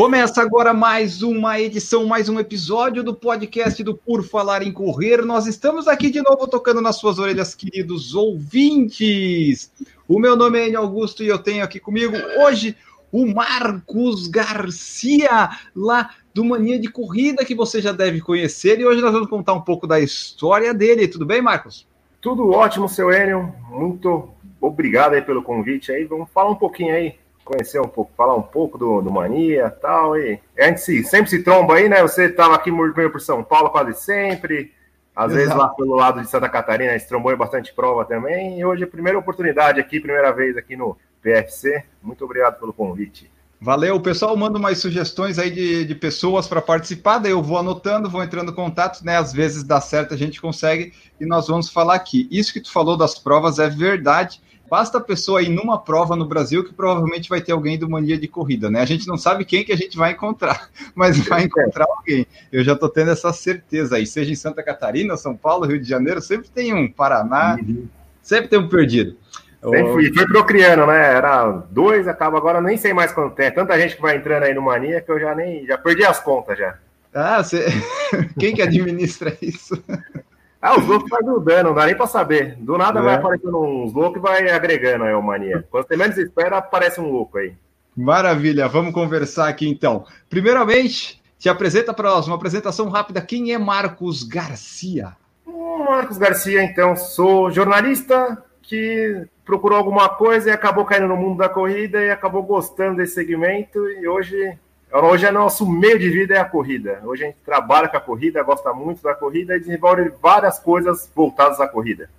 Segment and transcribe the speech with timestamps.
[0.00, 5.18] Começa agora mais uma edição, mais um episódio do podcast do Por Falar em Correr.
[5.26, 9.70] Nós estamos aqui de novo tocando nas suas orelhas, queridos ouvintes.
[10.08, 12.74] O meu nome é Enio Augusto e eu tenho aqui comigo hoje
[13.12, 18.80] o Marcos Garcia, lá do Mania de Corrida, que você já deve conhecer.
[18.80, 21.08] E hoje nós vamos contar um pouco da história dele.
[21.08, 21.86] Tudo bem, Marcos?
[22.22, 23.54] Tudo ótimo, seu Enio.
[23.68, 26.04] Muito obrigado aí pelo convite aí.
[26.04, 27.16] Vamos falar um pouquinho aí
[27.50, 30.16] conhecer um pouco, falar um pouco do, do Mania e tal.
[30.16, 32.00] E a gente se, sempre se tromba aí, né?
[32.02, 34.72] Você estava aqui meio por São Paulo quase sempre.
[35.14, 35.34] Às Exato.
[35.34, 38.58] vezes lá pelo lado de Santa Catarina, a gente trombou em bastante prova também.
[38.58, 41.84] E hoje é a primeira oportunidade aqui, primeira vez aqui no PFC.
[42.00, 43.30] Muito obrigado pelo convite.
[43.60, 47.58] Valeu, o pessoal manda umas sugestões aí de, de pessoas para participar, daí eu vou
[47.58, 49.18] anotando, vou entrando em contato, né?
[49.18, 52.26] Às vezes dá certo, a gente consegue e nós vamos falar aqui.
[52.30, 54.40] Isso que tu falou das provas é verdade.
[54.70, 58.16] Basta a pessoa ir numa prova no Brasil que provavelmente vai ter alguém do Mania
[58.16, 58.80] de Corrida, né?
[58.80, 62.24] A gente não sabe quem que a gente vai encontrar, mas vai encontrar alguém.
[62.52, 65.88] Eu já estou tendo essa certeza aí, seja em Santa Catarina, São Paulo, Rio de
[65.88, 67.88] Janeiro, sempre tem um Paraná, uhum.
[68.22, 69.16] sempre tem um perdido.
[69.60, 71.16] Sempre fui, fui procriando, né?
[71.16, 73.50] Era dois, acaba agora, nem sei mais quanto tem.
[73.50, 76.20] Tanta gente que vai entrando aí no Mania que eu já nem já perdi as
[76.20, 76.78] contas já.
[77.12, 77.66] Ah, você...
[78.38, 79.74] quem que administra isso?
[80.60, 82.56] Ah, os loucos vai dano, não dá nem pra saber.
[82.58, 83.02] Do nada é.
[83.02, 85.66] vai aparecendo uns loucos e vai agregando aí o mania.
[85.70, 87.54] Quando você menos espera, aparece um louco aí.
[87.96, 90.04] Maravilha, vamos conversar aqui então.
[90.28, 93.22] Primeiramente, te apresenta para nós uma apresentação rápida.
[93.22, 95.16] Quem é Marcos Garcia?
[95.46, 101.38] Hum, Marcos Garcia, então, sou jornalista que procurou alguma coisa e acabou caindo no mundo
[101.38, 104.56] da corrida e acabou gostando desse segmento e hoje
[104.92, 107.00] Hoje é nosso meio de vida é a corrida.
[107.04, 111.08] Hoje a gente trabalha com a corrida, gosta muito da corrida e desenvolve várias coisas
[111.14, 112.10] voltadas à corrida.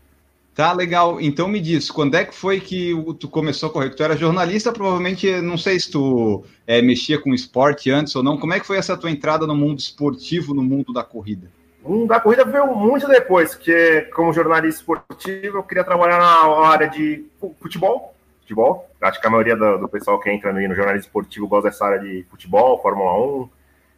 [0.55, 1.19] Tá legal.
[1.19, 3.89] Então me diz, quando é que foi que tu começou a correr?
[3.89, 8.37] Tu era jornalista, provavelmente, não sei se tu é, mexia com esporte antes ou não.
[8.37, 11.49] Como é que foi essa tua entrada no mundo esportivo, no mundo da corrida?
[11.83, 16.67] O mundo da corrida veio muito depois, porque como jornalista esportivo eu queria trabalhar na
[16.67, 17.25] área de
[17.59, 18.13] futebol,
[18.51, 18.89] futebol.
[19.01, 21.85] Acho que a maioria do, do pessoal que entra no, no jornalismo esportivo gosta dessa
[21.85, 23.49] área de futebol, Fórmula 1,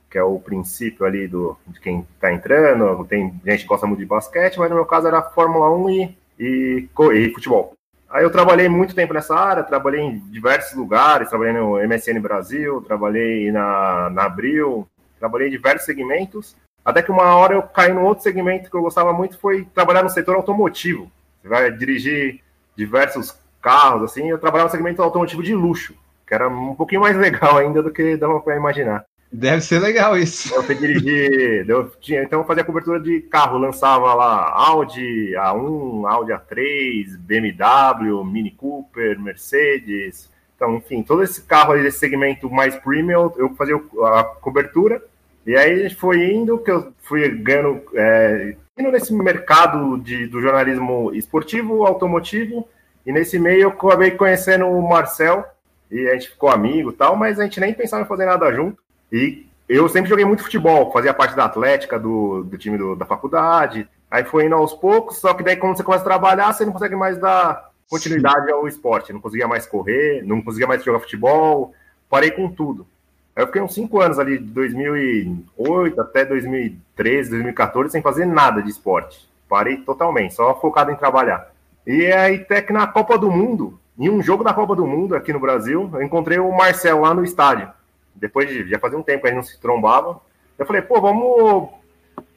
[0.10, 3.04] que é o princípio ali do, de quem está entrando.
[3.06, 6.18] Tem gente que gosta muito de basquete, mas no meu caso era Fórmula 1 e,
[6.40, 7.74] e, e futebol.
[8.10, 12.80] Aí eu trabalhei muito tempo nessa área, trabalhei em diversos lugares, trabalhei no MSN Brasil,
[12.82, 14.88] trabalhei na, na Abril,
[15.18, 18.84] trabalhei em diversos segmentos, até que uma hora eu caí num outro segmento que eu
[18.84, 21.12] gostava muito, foi trabalhar no setor automotivo.
[21.42, 22.42] Você vai dirigir
[22.76, 25.96] diversos carros, assim, eu trabalhava no segmento automotivo de luxo,
[26.28, 29.06] que era um pouquinho mais legal ainda do que dava para imaginar.
[29.32, 30.54] Deve ser legal isso.
[30.54, 36.08] Eu fui dirigir, eu tinha, então eu fazia cobertura de carro, lançava lá Audi A1,
[36.08, 42.76] Audi A3, BMW, Mini Cooper, Mercedes, então, enfim, todo esse carro aí desse segmento mais
[42.76, 45.04] premium, eu fazia a cobertura,
[45.46, 50.26] e aí a gente foi indo, que eu fui ganhando, é, indo nesse mercado de,
[50.28, 52.66] do jornalismo esportivo, automotivo,
[53.06, 55.46] e nesse meio eu acabei conhecendo o Marcel,
[55.92, 58.52] e a gente ficou amigo e tal, mas a gente nem pensava em fazer nada
[58.52, 58.82] junto.
[59.12, 63.06] E eu sempre joguei muito futebol, fazia parte da atlética, do, do time do, da
[63.06, 63.88] faculdade.
[64.10, 66.74] Aí foi indo aos poucos, só que daí quando você começa a trabalhar, você não
[66.74, 68.52] consegue mais dar continuidade Sim.
[68.54, 69.14] ao esporte.
[69.14, 71.74] Não conseguia mais correr, não conseguia mais jogar futebol,
[72.10, 72.88] parei com tudo.
[73.36, 78.62] Aí eu fiquei uns 5 anos ali, de 2008 até 2013, 2014, sem fazer nada
[78.62, 79.28] de esporte.
[79.48, 81.53] Parei totalmente, só focado em trabalhar.
[81.86, 85.16] E aí, até que na Copa do Mundo, em um jogo da Copa do Mundo
[85.16, 87.70] aqui no Brasil, eu encontrei o Marcel lá no estádio.
[88.16, 90.20] Depois de já fazia um tempo que a gente não se trombava.
[90.58, 91.70] Eu falei, pô, vamos,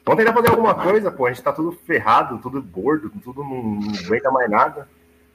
[0.05, 1.27] vamos tentar fazer alguma coisa, pô.
[1.27, 4.89] A gente tá tudo ferrado, tudo gordo, tudo não, não aguenta mais nada.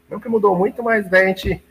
[0.10, 1.63] Não que mudou muito, mas daí a gente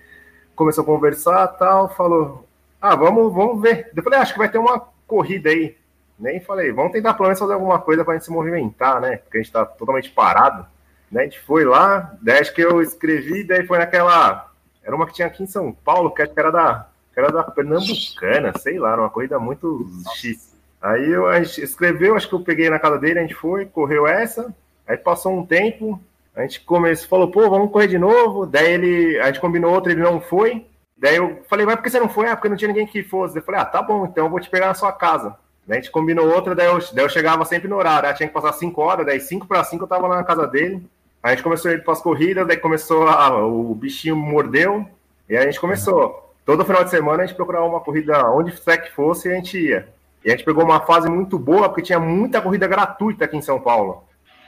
[0.56, 2.46] começou a conversar tal, falou,
[2.81, 3.90] ah, vamos, vamos ver.
[3.94, 5.76] Eu falei, ah, acho que vai ter uma corrida aí.
[6.19, 9.19] Nem falei, vamos tentar pelo menos fazer alguma coisa pra gente se movimentar, né?
[9.19, 10.66] Porque a gente tá totalmente parado.
[11.10, 11.22] Né?
[11.22, 14.50] A gente foi lá, daí acho que eu escrevi, daí foi naquela.
[14.82, 17.30] Era uma que tinha aqui em São Paulo, que acho que era da, que era
[17.30, 20.54] da Pernambucana, sei lá, era uma corrida muito X.
[20.80, 23.66] Aí eu, a gente escreveu, acho que eu peguei na casa dele, a gente foi,
[23.66, 24.54] correu essa,
[24.86, 26.00] aí passou um tempo,
[26.34, 28.46] a gente começou, falou, pô, vamos correr de novo.
[28.46, 30.66] Daí ele, a gente combinou outro, ele não foi.
[30.96, 32.28] Daí eu falei, mas por que você não foi?
[32.28, 33.38] Ah, porque não tinha ninguém que fosse.
[33.38, 35.36] Eu falei, ah, tá bom, então eu vou te pegar na sua casa.
[35.66, 38.08] Daí a gente combinou outra, daí eu, daí eu chegava sempre no horário.
[38.08, 40.46] Aí tinha que passar 5 horas, daí 5 para 5 eu tava lá na casa
[40.46, 40.86] dele.
[41.22, 44.87] A gente começou a ir para as corridas, daí começou a, o bichinho mordeu,
[45.28, 46.34] e a gente começou.
[46.44, 49.58] Todo final de semana a gente procurava uma corrida onde que fosse e a gente
[49.58, 49.88] ia.
[50.25, 53.43] E a gente pegou uma fase muito boa, porque tinha muita corrida gratuita aqui em
[53.43, 54.05] São Paulo.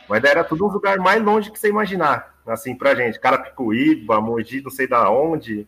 [0.09, 3.21] Mas daí era tudo um lugar mais longe que você imaginar, assim, pra gente.
[3.21, 5.67] Carapicuíba, Mogi, não sei da onde.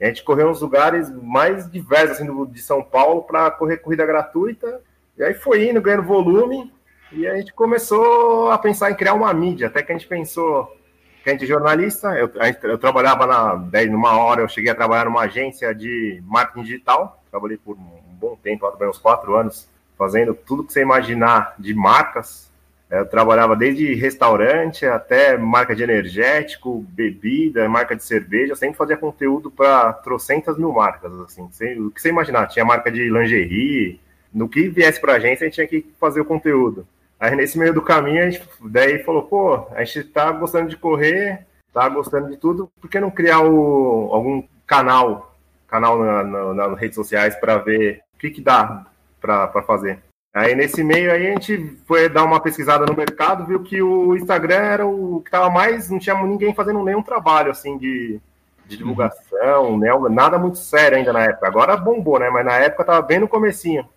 [0.00, 4.04] E a gente correu uns lugares mais diversos, assim, de São Paulo para correr corrida
[4.04, 4.80] gratuita.
[5.16, 6.72] E aí foi indo, ganhando volume.
[7.12, 9.68] E a gente começou a pensar em criar uma mídia.
[9.68, 10.76] Até que a gente pensou
[11.22, 12.08] que a gente é jornalista.
[12.18, 12.30] Eu,
[12.64, 17.22] eu trabalhava na, daí numa hora, eu cheguei a trabalhar numa agência de marketing digital.
[17.30, 22.50] Trabalhei por um bom tempo, uns quatro anos, fazendo tudo que você imaginar de marcas.
[22.88, 28.54] Eu trabalhava desde restaurante até marca de energético, bebida, marca de cerveja.
[28.54, 31.48] Sempre fazia conteúdo para trocentas mil marcas, assim.
[31.80, 34.00] O que você imaginar, tinha marca de lingerie.
[34.32, 36.86] No que viesse para a agência, a gente tinha que fazer o conteúdo.
[37.18, 40.76] Aí nesse meio do caminho, a gente daí falou, pô, a gente tá gostando de
[40.76, 45.34] correr, tá gostando de tudo, por que não criar o, algum canal,
[45.66, 48.86] canal na, na, nas redes sociais para ver o que, que dá
[49.20, 49.98] para fazer?
[50.34, 54.14] Aí nesse meio aí a gente foi dar uma pesquisada no mercado, viu que o
[54.14, 58.20] Instagram era o que tava mais, não tinha ninguém fazendo nenhum trabalho assim de,
[58.66, 59.88] de divulgação, né?
[60.10, 61.48] nada muito sério ainda na época.
[61.48, 62.28] Agora bombou, né?
[62.28, 63.88] Mas na época tava bem no comecinho.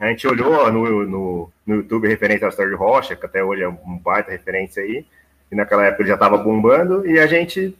[0.00, 3.68] A gente olhou no, no, no YouTube referência ao Sérgio Rocha, que até hoje é
[3.68, 5.04] um baita referência aí,
[5.50, 7.76] e naquela época ele já estava bombando, e a gente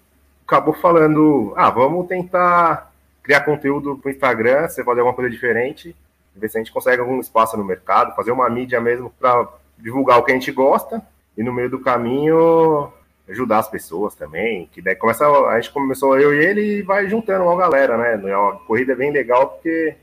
[0.47, 2.93] acabou falando, ah, vamos tentar
[3.23, 5.95] criar conteúdo para o Instagram, você fazer alguma coisa diferente,
[6.35, 10.19] ver se a gente consegue algum espaço no mercado, fazer uma mídia mesmo para divulgar
[10.19, 11.01] o que a gente gosta,
[11.37, 12.93] e no meio do caminho
[13.29, 17.09] ajudar as pessoas também, que daí começa, a gente começou eu e ele e vai
[17.09, 18.15] juntando uma galera, né?
[18.35, 19.95] A corrida é bem legal porque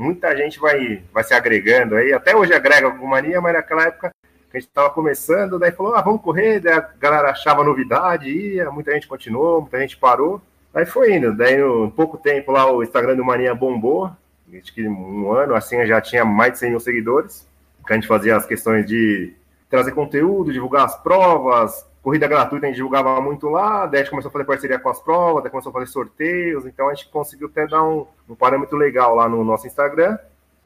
[0.00, 2.12] muita gente vai, vai se agregando aí.
[2.12, 4.10] Até hoje agrega com mania, mas naquela época
[4.52, 8.70] a gente estava começando, daí falou, ah, vamos correr, daí a galera achava novidade, ia,
[8.70, 10.40] muita gente continuou, muita gente parou.
[10.74, 14.10] Aí foi indo, daí em pouco tempo lá o Instagram do Mania bombou,
[14.52, 17.46] acho que um ano assim já tinha mais de 100 mil seguidores,
[17.86, 19.34] que a gente fazia as questões de
[19.68, 24.10] trazer conteúdo, divulgar as provas, corrida gratuita a gente divulgava muito lá, daí a gente
[24.10, 27.08] começou a fazer parceria com as provas, daí começou a fazer sorteios, então a gente
[27.08, 30.18] conseguiu até dar um, um parâmetro legal lá no nosso Instagram.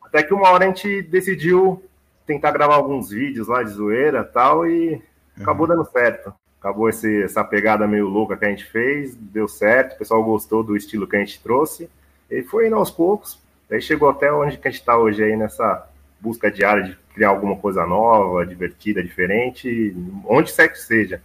[0.02, 1.82] Até que uma hora a gente decidiu
[2.26, 5.02] tentar gravar alguns vídeos lá de zoeira e tal, e uhum.
[5.42, 6.32] acabou dando certo.
[6.60, 10.62] Acabou esse, essa pegada meio louca que a gente fez, deu certo, o pessoal gostou
[10.62, 11.90] do estilo que a gente trouxe,
[12.30, 13.38] e foi indo aos poucos.
[13.68, 15.86] Daí chegou até onde que a gente está hoje aí nessa
[16.20, 19.96] busca diária de criar alguma coisa nova, divertida, diferente,
[20.26, 21.22] onde quer que seja.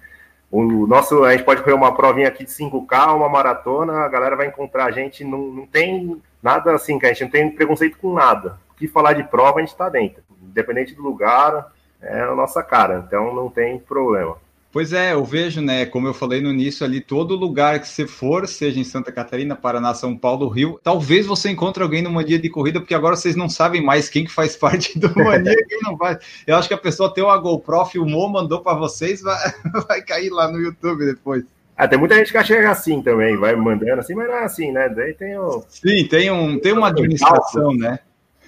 [0.52, 4.36] O nosso, a gente pode correr uma provinha aqui de 5K, uma maratona, a galera
[4.36, 7.98] vai encontrar a gente, não, não tem nada assim, que a gente não tem preconceito
[7.98, 8.58] com nada.
[8.72, 10.24] O que falar de prova, a gente está dentro.
[10.42, 11.72] Independente do lugar,
[12.02, 14.38] é a nossa cara, então não tem problema.
[14.72, 15.84] Pois é, eu vejo, né?
[15.88, 19.56] Como eu falei no início ali, todo lugar que você for, seja em Santa Catarina,
[19.56, 23.36] Paraná, São Paulo, Rio, talvez você encontre alguém no Mania de corrida, porque agora vocês
[23.36, 26.20] não sabem mais quem que faz parte do Mania e quem não faz.
[26.46, 29.38] Eu acho que a pessoa tem uma GoPro, filmou, mandou para vocês, vai,
[29.88, 31.44] vai cair lá no YouTube depois.
[31.76, 34.72] Ah, tem muita gente que chega assim também, vai mandando assim, mas não é assim,
[34.72, 34.88] né?
[34.90, 35.64] Daí tem o.
[35.68, 38.00] Sim, tem, um, tem uma administração, né?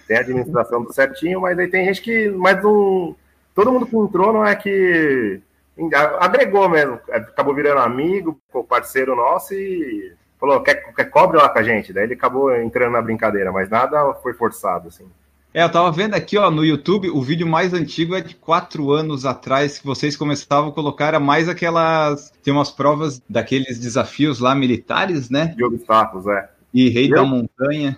[0.05, 2.29] Tem a administração do certinho, mas aí tem gente que.
[2.29, 3.15] Mas não.
[3.55, 5.41] Todo mundo que entrou não é que
[6.19, 11.63] agregou mesmo, acabou virando amigo, parceiro nosso e falou, quer, quer cobre lá com a
[11.63, 11.93] gente?
[11.93, 15.07] Daí ele acabou entrando na brincadeira, mas nada foi forçado, assim.
[15.53, 18.91] É, eu tava vendo aqui, ó, no YouTube, o vídeo mais antigo é de quatro
[18.91, 24.39] anos atrás, que vocês começavam a colocar, era mais aquelas, tem umas provas daqueles desafios
[24.39, 25.53] lá militares, né?
[25.57, 26.49] De obstáculos, é.
[26.73, 27.15] E Rei eu...
[27.15, 27.97] da Montanha.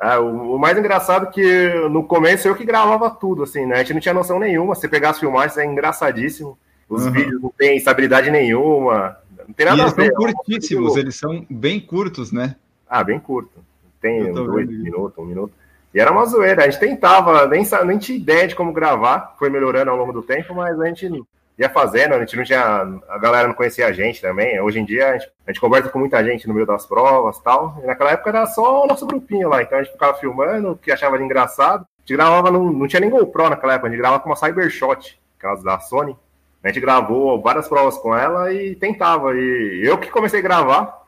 [0.00, 3.76] É, o, o, mais engraçado é que no começo eu que gravava tudo, assim, né?
[3.76, 6.58] A gente não tinha noção nenhuma, se pegar as filmagens é engraçadíssimo.
[6.88, 7.12] Os uhum.
[7.12, 9.16] vídeos não têm estabilidade nenhuma.
[9.46, 10.02] Não tem nada e a ver.
[10.02, 12.56] Eles são curtíssimos, eles são bem curtos, né?
[12.88, 13.62] Ah, bem curto.
[14.00, 15.52] Tem dois minutos, um minuto.
[15.94, 16.64] E era uma zoeira.
[16.64, 19.34] A gente tentava, nem, nem tinha ideia de como gravar.
[19.38, 21.10] Foi melhorando ao longo do tempo, mas a gente
[21.58, 22.14] ia fazendo.
[22.14, 23.00] A gente não tinha.
[23.08, 24.60] A galera não conhecia a gente também.
[24.60, 27.38] Hoje em dia a gente, a gente conversa com muita gente no meio das provas
[27.40, 27.80] tal.
[27.82, 29.62] E naquela época era só o nosso grupinho lá.
[29.62, 31.82] Então a gente ficava filmando, o que achava de engraçado.
[31.82, 34.36] A gente gravava, não, não tinha nem GoPro naquela época, a gente gravava com uma
[34.36, 36.16] Cybershot, aquelas da Sony.
[36.62, 39.34] A gente gravou várias provas com ela e tentava.
[39.34, 41.06] E eu que comecei a gravar,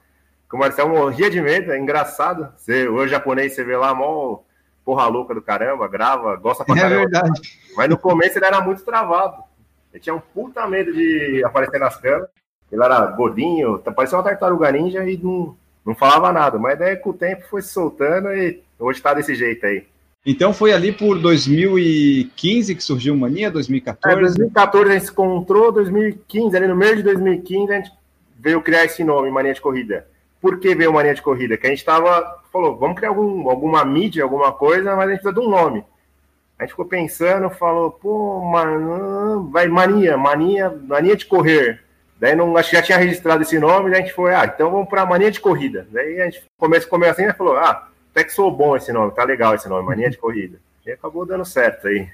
[0.49, 2.53] que o Marcel morria de medo, é engraçado.
[2.57, 4.41] Você, o japonês, você vê lá, mó
[4.85, 6.95] porra louca do caramba, grava, gosta pra é caramba.
[6.95, 7.59] É verdade.
[7.77, 9.43] Mas no começo ele era muito travado.
[9.93, 12.29] Ele tinha um puta medo de aparecer nas câmeras.
[12.71, 16.59] Ele era gordinho, parecia uma tartaruga ninja e não, não falava nada.
[16.59, 19.87] Mas daí com o tempo foi se soltando e hoje tá desse jeito aí.
[20.25, 24.17] Então foi ali por 2015 que surgiu Mania, 2014?
[24.17, 27.91] É, 2014 a gente se encontrou, 2015, ali no mês de 2015 a gente
[28.39, 30.07] veio criar esse nome, Mania de Corrida.
[30.41, 31.57] Por que veio Mania de Corrida?
[31.57, 35.23] Que a gente tava, falou, vamos criar algum, alguma mídia, alguma coisa, mas a gente
[35.23, 35.85] precisa de um nome.
[36.59, 41.83] A gente ficou pensando, falou, pô, mano, vai mania, mania, mania de correr.
[42.19, 44.71] Daí não, acho que já tinha registrado esse nome, daí a gente foi, ah, então
[44.71, 45.89] vamos para mania de corrida.
[45.91, 49.15] Daí a gente começou, começou assim e falou, ah, até que sou bom esse nome,
[49.15, 50.59] tá legal esse nome, mania de corrida.
[50.85, 52.09] E acabou dando certo aí.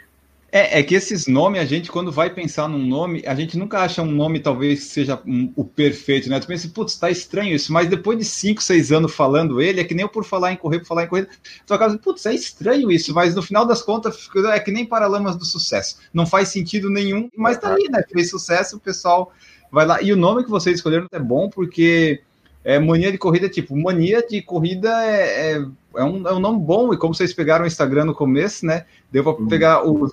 [0.53, 3.81] É, é, que esses nomes, a gente, quando vai pensar num nome, a gente nunca
[3.81, 6.39] acha um nome talvez seja um, o perfeito, né?
[6.39, 9.85] Tu pensa, putz, tá estranho isso, mas depois de 5, 6 anos falando ele, é
[9.85, 11.29] que nem eu por falar em correr, por falar em corrida,
[11.67, 15.37] tu acaba, putz, é estranho isso, mas no final das contas é que nem Paralamas
[15.37, 15.99] do Sucesso.
[16.15, 18.03] Não faz sentido nenhum, mas tá aí, né?
[18.11, 19.33] Fez sucesso, o pessoal
[19.71, 20.01] vai lá.
[20.01, 22.23] E o nome que vocês escolheram é bom porque
[22.67, 26.61] é, mania de corrida, tipo, mania de corrida é, é, é, um, é um nome
[26.61, 28.85] bom, e como vocês pegaram o Instagram no começo, né?
[29.11, 29.49] Deu para uhum.
[29.49, 30.09] pegar o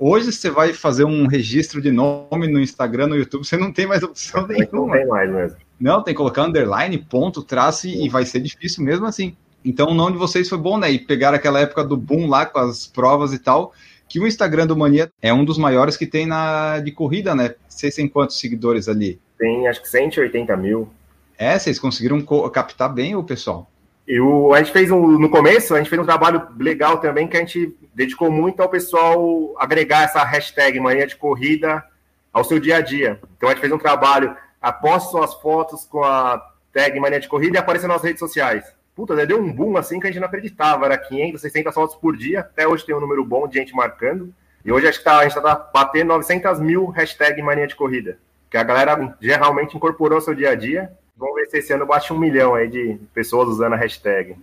[0.00, 3.84] Hoje você vai fazer um registro de nome no Instagram, no YouTube, você não tem
[3.84, 4.86] mais opção nenhuma.
[4.86, 5.58] Não tem mais mesmo.
[5.80, 9.36] Não, tem que colocar underline, ponto, traço e vai ser difícil mesmo assim.
[9.64, 10.88] Então o nome de vocês foi bom, né?
[10.88, 13.72] E pegar aquela época do boom lá com as provas e tal,
[14.08, 17.56] que o Instagram do Mania é um dos maiores que tem na de corrida, né?
[17.68, 19.20] Vocês têm quantos seguidores ali?
[19.36, 20.88] Tem acho que 180 mil.
[21.36, 22.20] É, vocês conseguiram
[22.52, 23.68] captar bem o pessoal.
[24.08, 27.28] E o, a gente fez um, no começo, a gente fez um trabalho legal também,
[27.28, 31.84] que a gente dedicou muito ao pessoal agregar essa hashtag manhã de corrida
[32.32, 33.20] ao seu dia a dia.
[33.36, 37.58] Então a gente fez um trabalho, aposte suas fotos com a tag manhã de corrida
[37.58, 38.64] e apareça nas redes sociais.
[38.96, 40.86] Puta, deu um boom assim que a gente não acreditava.
[40.86, 42.40] Era 500, 600 fotos por dia.
[42.40, 44.34] Até hoje tem um número bom de gente marcando.
[44.64, 48.18] E hoje acho que tá, a gente está batendo 900 mil hashtag manhã de corrida.
[48.50, 51.86] Que a galera geralmente incorporou ao seu dia a dia Vamos ver se esse ano
[51.86, 54.36] bate um milhão aí de pessoas usando a hashtag.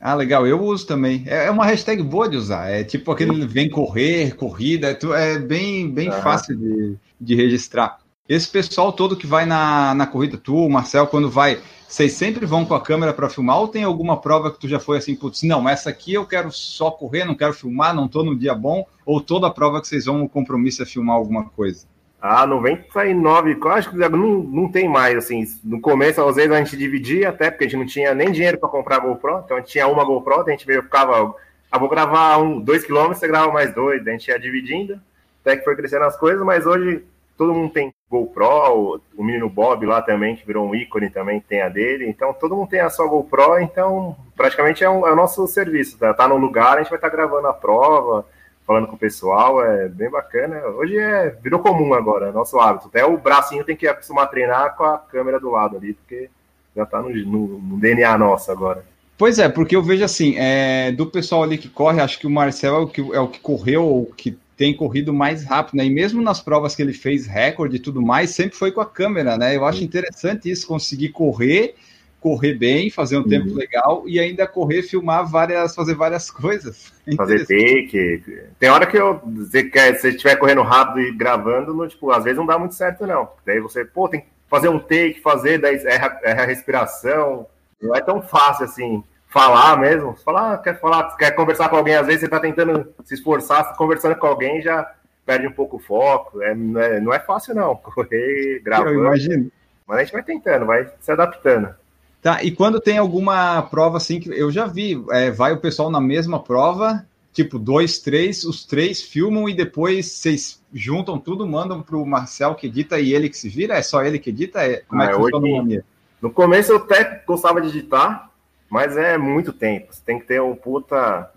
[0.00, 1.22] Ah, legal, eu uso também.
[1.26, 2.68] É, é uma hashtag boa de usar.
[2.68, 7.98] É tipo aquele vem correr, corrida, é, é bem, bem fácil de, de registrar.
[8.28, 12.46] Esse pessoal todo que vai na, na corrida, tu, o Marcel, quando vai, vocês sempre
[12.46, 15.14] vão com a câmera para filmar ou tem alguma prova que tu já foi assim,
[15.14, 18.54] putz, não, essa aqui eu quero só correr, não quero filmar, não tô no dia
[18.54, 21.86] bom, ou toda a prova que vocês vão, o compromisso é filmar alguma coisa?
[22.24, 26.76] Ah, 99, acho que não, não tem mais, assim, no começo, às vezes a gente
[26.76, 29.72] dividia até, porque a gente não tinha nem dinheiro para comprar GoPro, então a gente
[29.72, 31.34] tinha uma GoPro, a gente veio, ficava,
[31.68, 35.00] ah, vou gravar um, dois quilômetros, você grava mais dois, a gente ia dividindo,
[35.40, 37.04] até que foi crescendo as coisas, mas hoje
[37.36, 41.40] todo mundo tem GoPro, o, o menino Bob lá também, que virou um ícone também,
[41.40, 45.12] tem a dele, então todo mundo tem a sua GoPro, então praticamente é, um, é
[45.12, 46.14] o nosso serviço, tá?
[46.14, 48.24] tá no lugar, a gente vai estar tá gravando a prova,
[48.66, 50.60] falando com o pessoal, é bem bacana.
[50.66, 52.88] Hoje é virou comum agora, é nosso hábito.
[52.88, 56.30] Até o bracinho tem que acostumar a treinar com a câmera do lado ali, porque
[56.74, 58.84] já está no, no, no, DNA nosso agora.
[59.18, 62.30] Pois é, porque eu vejo assim, é, do pessoal ali que corre, acho que o
[62.30, 65.84] Marcel é o que, é o que correu, ou que tem corrido mais rápido, né?
[65.84, 68.86] E mesmo nas provas que ele fez recorde e tudo mais, sempre foi com a
[68.86, 69.56] câmera, né?
[69.56, 71.74] Eu acho interessante isso, conseguir correr
[72.22, 73.28] correr bem, fazer um uhum.
[73.28, 76.92] tempo legal e ainda correr, filmar várias, fazer várias coisas.
[77.06, 78.44] É fazer take.
[78.60, 82.46] Tem hora que eu, se estiver correndo rápido e gravando, não, tipo, às vezes não
[82.46, 83.28] dá muito certo, não.
[83.44, 87.46] Daí você, pô, tem que fazer um take, fazer, daí erra, erra a respiração.
[87.80, 90.14] Não é tão fácil assim falar mesmo.
[90.24, 94.14] Falar, quer falar, quer conversar com alguém, às vezes você tá tentando se esforçar, conversando
[94.14, 94.88] com alguém já
[95.26, 96.40] perde um pouco o foco.
[96.40, 97.74] É, não, é, não é fácil, não.
[97.82, 98.90] Correr, gravando.
[98.90, 99.50] Eu imagino.
[99.86, 101.81] Mas a gente vai tentando, vai se adaptando.
[102.22, 105.90] Tá, e quando tem alguma prova assim, que eu já vi, é, vai o pessoal
[105.90, 111.82] na mesma prova, tipo, dois, três, os três filmam e depois vocês juntam tudo, mandam
[111.82, 113.74] para o Marcel que edita e ele que se vira?
[113.74, 114.62] É só ele que edita?
[114.62, 115.84] É, como é que ah, funciona hoje,
[116.22, 118.30] No começo eu até gostava de editar,
[118.70, 119.88] mas é muito tempo.
[119.90, 121.28] Você tem que ter um puta,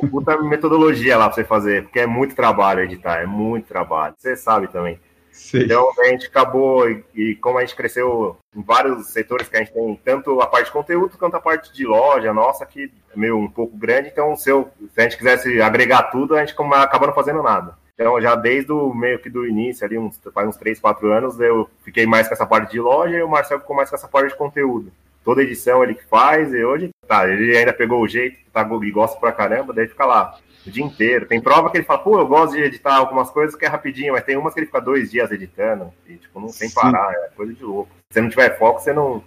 [0.00, 4.16] uma puta metodologia lá para você fazer, porque é muito trabalho editar, é muito trabalho.
[4.18, 4.98] Você sabe também.
[5.30, 5.60] Sim.
[5.64, 9.60] Então a gente acabou, e, e, como a gente cresceu em vários setores que a
[9.60, 13.18] gente tem, tanto a parte de conteúdo quanto a parte de loja nossa, que é
[13.18, 16.54] meio um pouco grande, então se, eu, se a gente quisesse agregar tudo, a gente
[16.60, 17.78] acaba não fazendo nada.
[18.00, 21.38] Então, já desde o meio que do início, ali, uns, faz uns 3, 4 anos,
[21.38, 24.08] eu fiquei mais com essa parte de loja e o Marcelo ficou mais com essa
[24.08, 24.90] parte de conteúdo.
[25.30, 28.90] Toda edição ele que faz, e hoje, tá, ele ainda pegou o jeito, tá, e
[28.90, 31.24] gosta pra caramba, daí fica lá o dia inteiro.
[31.24, 34.14] Tem prova que ele fala, pô, eu gosto de editar algumas coisas que é rapidinho,
[34.14, 37.28] mas tem umas que ele fica dois dias editando, e tipo, não tem parar, é
[37.36, 37.92] coisa de louco.
[38.10, 39.22] Se você não tiver foco, você não.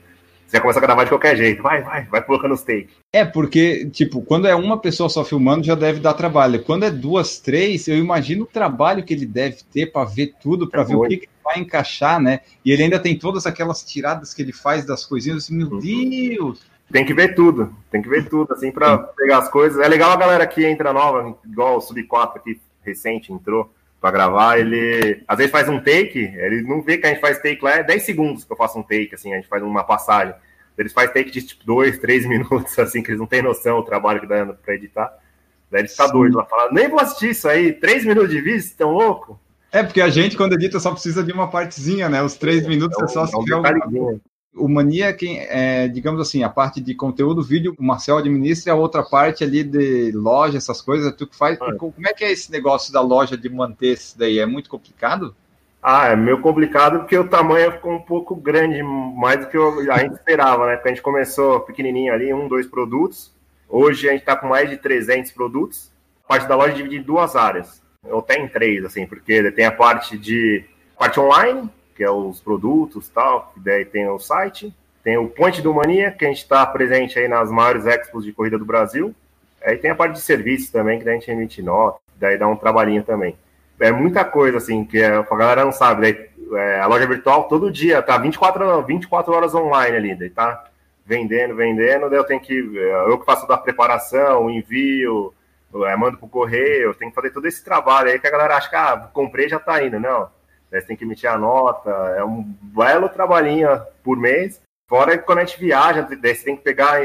[0.46, 1.64] Você começa a gravar de qualquer jeito.
[1.64, 2.92] Vai, vai, vai colocando os takes.
[3.14, 6.64] É, porque, tipo, quando é uma pessoa só filmando, já deve dar trabalho.
[6.64, 10.70] Quando é duas, três, eu imagino o trabalho que ele deve ter para ver tudo,
[10.70, 11.06] para é ver muito.
[11.08, 12.40] o que, que vai encaixar, né?
[12.64, 15.80] E ele ainda tem todas aquelas tiradas que ele faz das coisinhas assim, meu uhum.
[15.80, 16.74] Deus!
[16.94, 19.84] tem que ver tudo, tem que ver tudo, assim, para pegar as coisas.
[19.84, 24.12] É legal a galera que entra nova, igual o Sub 4 aqui, recente, entrou para
[24.12, 27.64] gravar, ele às vezes faz um take, ele não vê que a gente faz take
[27.64, 30.36] lá, é 10 segundos que eu faço um take, assim, a gente faz uma passagem.
[30.78, 33.86] Eles fazem take de tipo 2, 3 minutos, assim, que eles não têm noção do
[33.86, 35.18] trabalho que dá para editar.
[35.72, 38.70] Daí ele fica doido lá, fala, nem vou assistir isso aí, 3 minutos de vídeo,
[38.78, 39.40] tão louco?
[39.74, 42.22] É, porque a gente, quando edita, só precisa de uma partezinha, né?
[42.22, 44.20] Os 3 minutos é, é só se é um
[44.56, 48.74] o Mania é quem é, digamos assim, a parte de conteúdo, vídeo, o Marcel administra,
[48.74, 51.58] a outra parte ali de loja, essas coisas, tu que faz.
[51.62, 51.74] Ah.
[51.74, 54.40] Como é que é esse negócio da loja de manter isso daí?
[54.40, 55.36] É muito complicado?
[55.82, 59.58] Ah, é meio complicado porque o tamanho ficou um pouco grande, mais do que
[59.92, 60.76] a gente esperava, né?
[60.76, 63.34] Porque a gente começou pequenininho ali, um, dois produtos.
[63.68, 65.92] Hoje a gente está com mais de 300 produtos.
[66.24, 69.52] A parte da loja é dividida em duas áreas, ou até em três, assim, porque
[69.52, 70.64] tem a parte de
[70.98, 75.74] parte online, que é os produtos tal, daí tem o site, tem o Ponte do
[75.74, 79.14] Mania, que a gente está presente aí nas maiores expos de corrida do Brasil,
[79.64, 82.56] aí tem a parte de serviços também, que a gente emite nota, daí dá um
[82.56, 83.36] trabalhinho também.
[83.80, 87.72] É muita coisa, assim, que a galera não sabe, daí, é, a loja virtual todo
[87.72, 90.66] dia tá 24, 24 horas online ali, daí tá
[91.06, 95.43] vendendo, vendendo, daí eu tenho que, eu que faço da preparação, o envio, é,
[95.98, 98.76] mando pro correio, tenho que fazer todo esse trabalho aí que a galera acha que,
[98.76, 100.30] ah, comprei já tá indo, não
[100.80, 103.70] você tem que emitir a nota, é um belo trabalhinho
[104.04, 104.62] por mês.
[104.88, 107.00] Fora que quando a gente viaja, daí você tem que pegar,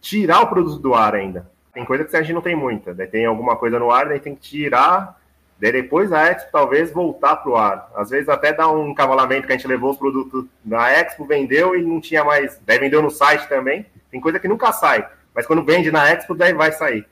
[0.00, 1.50] tirar o produto do ar ainda.
[1.72, 4.20] Tem coisa que a gente não tem muita, daí tem alguma coisa no ar, daí
[4.20, 5.18] tem que tirar,
[5.58, 7.90] daí depois a Expo talvez voltar para o ar.
[7.96, 11.74] Às vezes até dá um encavalamento que a gente levou os produtos da Expo, vendeu
[11.74, 13.86] e não tinha mais, daí vendeu no site também.
[14.10, 17.06] Tem coisa que nunca sai, mas quando vende na Expo, daí vai sair.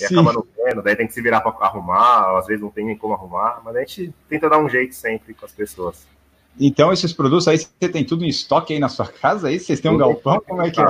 [0.00, 2.84] E acaba não tendo, daí tem que se virar para arrumar, às vezes não tem
[2.84, 6.06] nem como arrumar, mas a gente tenta dar um jeito sempre com as pessoas.
[6.58, 9.48] Então, esses produtos aí, você tem tudo em estoque aí na sua casa?
[9.48, 10.40] Aí vocês têm um galpão?
[10.46, 10.84] Como é que é?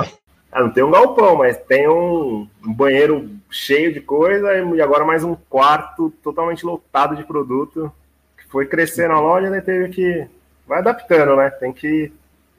[0.51, 5.03] Ah, não tem um galpão, mas tem um, um, banheiro cheio de coisa e agora
[5.03, 7.91] mais um quarto totalmente lotado de produto.
[8.37, 9.59] Que foi crescendo a loja, né?
[9.59, 10.27] Teve que.
[10.65, 11.49] Vai adaptando, né?
[11.49, 12.09] Tem que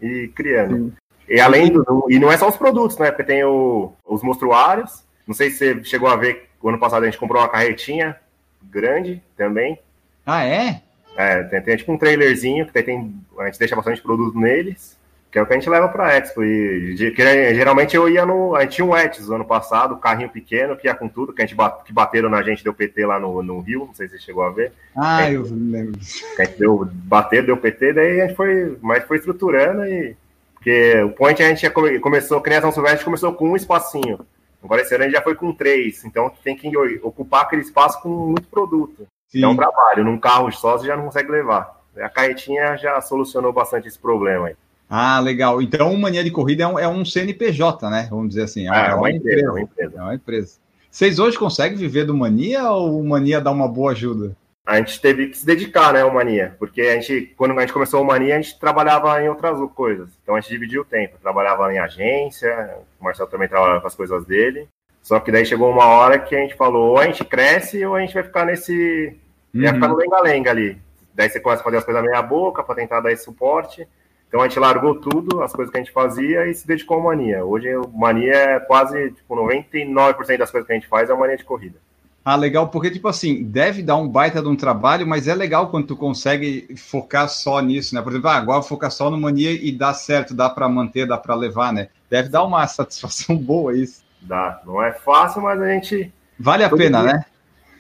[0.03, 0.77] ir criando.
[0.77, 0.93] Sim.
[1.29, 2.07] E além do.
[2.11, 3.11] E não é só os produtos, né?
[3.11, 7.03] Porque tem o, os mostruários, não sei se você chegou a ver, o ano passado
[7.03, 8.17] a gente comprou uma carretinha
[8.63, 9.79] grande também.
[10.25, 10.83] Ah, é?
[11.17, 14.97] É, tem, tem tipo um trailerzinho que tem, a gente deixa bastante produto neles,
[15.31, 16.45] que é o que a gente leva para a Expo.
[16.45, 18.55] E que, geralmente eu ia no.
[18.55, 21.43] A gente tinha um Etios ano passado, um carrinho pequeno que ia com tudo, que
[21.43, 24.09] a gente bat, que bateram na gente, deu PT lá no, no Rio, não sei
[24.09, 24.73] se você chegou a ver.
[24.95, 26.01] Ah, gente, eu lembro.
[26.37, 30.17] Que a gente deu, bater, deu PT, daí a gente foi, mas foi estruturando e.
[30.55, 34.19] Porque o Point a gente começou, criação silvestre começou com um espacinho.
[34.67, 38.09] Agora esse ano gente já foi com três, então tem que ocupar aquele espaço com
[38.09, 39.07] muito produto.
[39.29, 39.45] Sim.
[39.45, 41.81] É um trabalho, num carro só você já não consegue levar.
[41.97, 44.57] A carretinha já solucionou bastante esse problema aí.
[44.89, 45.63] Ah, legal.
[45.63, 48.07] Então, o Mania de Corrida é um, é um CNPJ, né?
[48.11, 48.67] Vamos dizer assim.
[48.67, 49.93] É, uma, é, é uma, empresa, empresa, é uma empresa.
[49.97, 50.59] É uma empresa.
[50.91, 54.37] Vocês hoje conseguem viver do Mania ou o Mania dá uma boa ajuda?
[54.67, 57.73] A gente teve que se dedicar, né, ao Mania, porque a gente, quando a gente
[57.73, 61.19] começou o Mania, a gente trabalhava em outras coisas, então a gente dividia o tempo,
[61.23, 64.69] trabalhava em agência, o Marcelo também trabalhava com as coisas dele,
[65.01, 67.95] só que daí chegou uma hora que a gente falou, ou a gente cresce, ou
[67.95, 69.17] a gente vai ficar nesse,
[69.55, 69.63] uhum.
[69.63, 70.77] vai ficar no lenga-lenga ali,
[71.15, 73.87] daí você começa a fazer as coisas meia boca, para tentar dar esse suporte,
[74.27, 77.05] então a gente largou tudo, as coisas que a gente fazia, e se dedicou ao
[77.05, 81.15] Mania, hoje o Mania é quase, tipo, 99% das coisas que a gente faz é
[81.15, 81.79] o Mania de corrida.
[82.29, 85.71] Ah, legal, porque, tipo assim, deve dar um baita de um trabalho, mas é legal
[85.71, 88.03] quando tu consegue focar só nisso, né?
[88.03, 91.17] Por exemplo, ah, agora focar só no mania e dá certo, dá para manter, dá
[91.17, 91.87] para levar, né?
[92.11, 94.05] Deve dar uma satisfação boa isso.
[94.21, 96.13] Dá, não é fácil, mas a gente.
[96.37, 97.13] Vale a pena, dia...
[97.13, 97.25] né?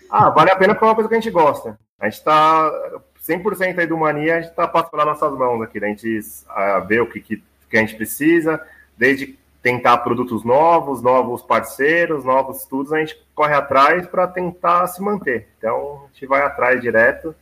[0.09, 1.77] Ah, vale a pena porque é uma coisa que a gente gosta.
[1.99, 2.71] A gente tá
[3.29, 5.89] 100% aí do mania, a gente tá passando pelas nossas mãos aqui, né?
[5.89, 8.65] A gente uh, vê o que, que, que a gente precisa,
[8.97, 15.03] desde tentar produtos novos, novos parceiros, novos estudos, a gente corre atrás para tentar se
[15.03, 15.49] manter.
[15.59, 17.35] Então, a gente vai atrás direto.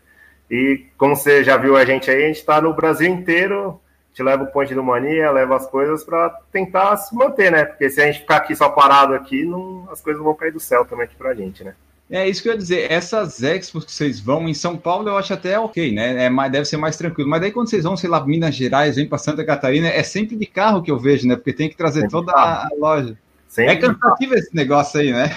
[0.51, 4.09] E como você já viu a gente aí, a gente está no Brasil inteiro, a
[4.09, 7.67] gente leva o ponte do Mania, leva as coisas para tentar se manter, né?
[7.67, 10.59] Porque se a gente ficar aqui só parado aqui, não, as coisas vão cair do
[10.59, 11.75] céu também aqui para a gente, né?
[12.11, 12.91] É isso que eu ia dizer.
[12.91, 16.25] Essas expos que vocês vão em São Paulo, eu acho até ok, né?
[16.25, 17.29] É mais, deve ser mais tranquilo.
[17.29, 20.37] Mas daí quando vocês vão, sei lá, Minas Gerais, vem para Santa Catarina, é sempre
[20.37, 21.35] de carro que eu vejo, né?
[21.35, 23.17] Porque tem que trazer sempre toda a, loja.
[23.49, 25.35] Sempre é cansativo esse negócio aí, né?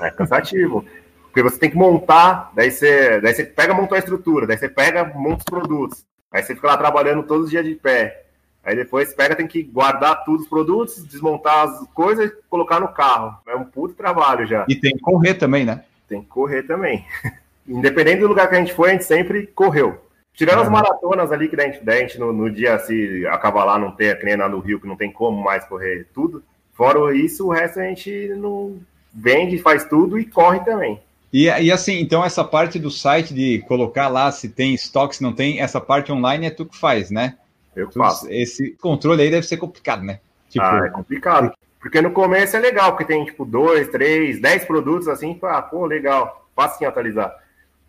[0.00, 0.84] É cansativo.
[1.22, 4.68] Porque você tem que montar, daí você, daí você pega, monta a estrutura, daí você
[4.68, 6.04] pega, monta os produtos.
[6.30, 8.25] Aí você fica lá trabalhando todos os dias de pé.
[8.66, 12.88] Aí depois pega, tem que guardar todos os produtos, desmontar as coisas e colocar no
[12.88, 13.38] carro.
[13.46, 14.66] É um puto trabalho já.
[14.68, 15.84] E tem que correr também, né?
[16.08, 17.04] Tem que correr também.
[17.64, 20.04] Independente do lugar que a gente foi, a gente sempre correu.
[20.34, 23.78] Tirando as maratonas ali que a gente, a gente no, no, dia se acabar lá,
[23.78, 26.42] não ter, que nem lá no Rio, que não tem como mais correr tudo.
[26.74, 28.76] Fora isso, o resto a gente não
[29.14, 31.00] vende, faz tudo e corre também.
[31.32, 35.22] E, e assim, então essa parte do site de colocar lá se tem estoque, se
[35.22, 37.36] não tem, essa parte online é tu que faz, né?
[37.76, 38.26] Eu faço.
[38.30, 40.18] Esse controle aí deve ser complicado, né?
[40.48, 41.52] Tipo, ah, é complicado.
[41.78, 45.86] Porque no começo é legal, porque tem tipo dois, três, dez produtos assim, ah, pô,
[45.86, 47.32] legal, fácil atualizar.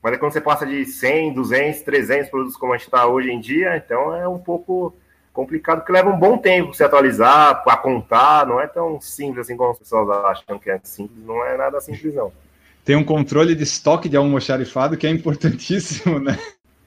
[0.04, 3.32] Mas é quando você passa de 100, 200, 300 produtos como a gente está hoje
[3.32, 4.94] em dia, então é um pouco
[5.34, 9.46] complicado, porque leva um bom tempo para se atualizar, para contar, não é tão simples
[9.46, 12.32] assim como as pessoas acham que é simples, não é nada simples não.
[12.84, 16.38] Tem um controle de estoque de almoxarifado que é importantíssimo, né?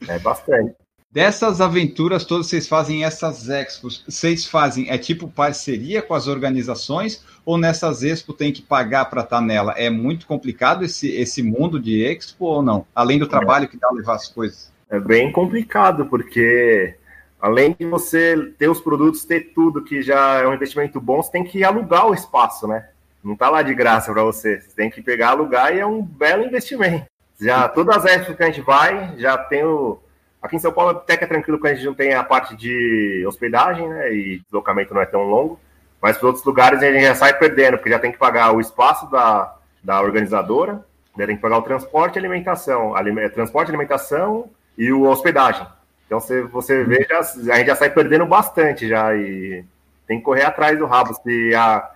[0.09, 0.75] É bastante.
[1.13, 7.25] Dessas aventuras todas vocês fazem essas expos, vocês fazem é tipo parceria com as organizações
[7.45, 9.75] ou nessas expo tem que pagar para estar tá nela?
[9.77, 12.87] É muito complicado esse, esse mundo de expo ou não?
[12.95, 14.73] Além do trabalho que dá levar as coisas.
[14.89, 16.95] É bem complicado porque
[17.41, 21.33] além de você ter os produtos, ter tudo que já é um investimento bom, você
[21.33, 22.89] tem que alugar o espaço, né?
[23.25, 24.61] Não tá lá de graça para você.
[24.61, 27.07] Você tem que pegar, alugar e é um belo investimento.
[27.41, 29.99] Já todas as expos que a gente vai, já tem o
[30.43, 32.57] Aqui em São Paulo até que é tranquilo que a gente não tem a parte
[32.57, 34.13] de hospedagem, né?
[34.13, 35.61] E deslocamento não é tão longo.
[36.01, 38.61] Mas para outros lugares a gente já sai perdendo, porque já tem que pagar o
[38.61, 40.83] espaço da, da organizadora,
[41.19, 42.97] já tem que pagar o transporte e alimentação.
[42.97, 44.49] Alime, transporte, alimentação
[44.79, 45.67] e o hospedagem.
[46.07, 49.15] Então você, você vê, já, a gente já sai perdendo bastante já.
[49.15, 49.63] E
[50.07, 51.13] tem que correr atrás do rabo.
[51.23, 51.87] Se a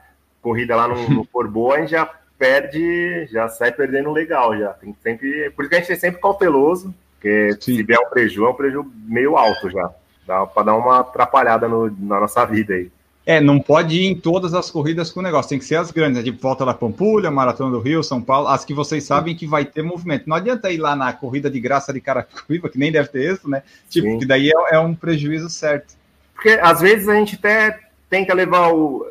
[0.43, 4.75] corrida lá não, não for boa, a gente já perde, já sai perdendo legal já.
[4.75, 7.77] Tem sempre, por isso que a gente é sempre cauteloso porque Sim.
[7.77, 9.91] se vier um prejuízo, é um prejuízo meio alto já.
[10.27, 12.91] Dá para dar uma atrapalhada no, na nossa vida aí.
[13.25, 15.91] É, não pode ir em todas as corridas com o negócio, tem que ser as
[15.91, 16.23] grandes, né?
[16.23, 19.65] tipo Volta da Pampulha, Maratona do Rio, São Paulo, as que vocês sabem que vai
[19.65, 20.29] ter movimento.
[20.29, 23.49] Não adianta ir lá na corrida de graça de Carapicuíba, que nem deve ter isso,
[23.49, 23.63] né?
[23.89, 24.19] Tipo, Sim.
[24.19, 25.95] que daí é, é, um prejuízo certo.
[26.35, 29.07] Porque às vezes a gente até tenta levar o.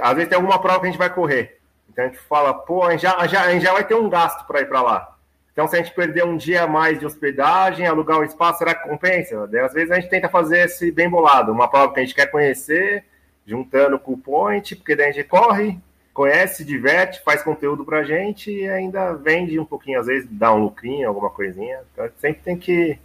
[0.00, 1.58] Às vezes tem alguma prova que a gente vai correr.
[1.90, 4.08] Então a gente fala, pô, a gente já, já, a gente já vai ter um
[4.08, 5.15] gasto para ir para lá.
[5.56, 8.74] Então, se a gente perder um dia a mais de hospedagem, alugar um espaço, será
[8.74, 9.42] que compensa?
[9.42, 12.26] Às vezes a gente tenta fazer esse bem bolado, uma prova que a gente quer
[12.26, 13.02] conhecer,
[13.46, 15.78] juntando com o point, porque daí a gente corre,
[16.12, 20.64] conhece, diverte, faz conteúdo pra gente e ainda vende um pouquinho, às vezes dá um
[20.64, 21.78] lucrinho, alguma coisinha.
[21.90, 22.98] Então, sempre tem que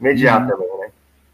[0.00, 0.48] mediar hum.
[0.48, 0.88] também, né?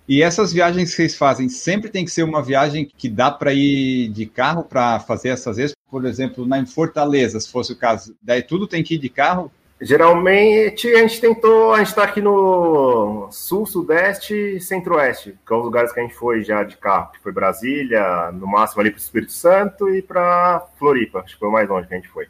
[0.07, 3.54] E essas viagens que vocês fazem, sempre tem que ser uma viagem que dá para
[3.54, 5.74] ir de carro para fazer essas vezes?
[5.90, 9.50] Por exemplo, na Fortaleza, se fosse o caso, daí tudo tem que ir de carro
[9.80, 15.58] Geralmente a gente tentou, a gente está aqui no sul, sudeste e centro-oeste, que são
[15.58, 18.90] os lugares que a gente foi já de carro, que foi Brasília, no máximo ali
[18.90, 21.96] para o Espírito Santo e para Floripa, acho que foi o mais longe que a
[21.96, 22.26] gente foi.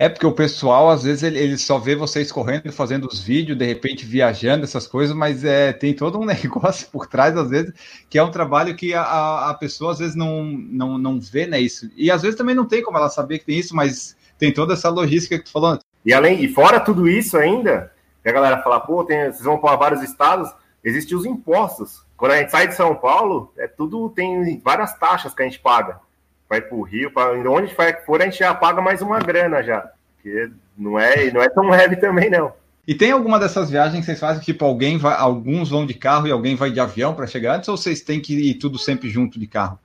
[0.00, 3.58] É porque o pessoal, às vezes, ele, ele só vê vocês correndo, fazendo os vídeos,
[3.58, 7.72] de repente viajando, essas coisas, mas é, tem todo um negócio por trás, às vezes,
[8.08, 11.60] que é um trabalho que a, a pessoa, às vezes, não, não, não vê, né,
[11.60, 11.90] isso.
[11.96, 14.74] E, às vezes, também não tem como ela saber que tem isso, mas tem toda
[14.74, 15.80] essa logística que tu falou.
[16.04, 17.92] E além e fora tudo isso ainda,
[18.28, 20.52] a galera fala, pô, tem, vocês vão para vários estados,
[20.84, 22.04] existem os impostos.
[22.16, 25.58] Quando a gente sai de São Paulo, é tudo tem várias taxas que a gente
[25.58, 26.00] paga.
[26.48, 29.90] Vai para o Rio, para onde for, a gente já paga mais uma grana já.
[30.22, 32.52] Que não é, não é tão leve também, não.
[32.86, 36.26] E tem alguma dessas viagens que vocês fazem, tipo, alguém vai, alguns vão de carro
[36.26, 39.10] e alguém vai de avião para chegar antes, ou vocês têm que ir tudo sempre
[39.10, 39.78] junto de carro?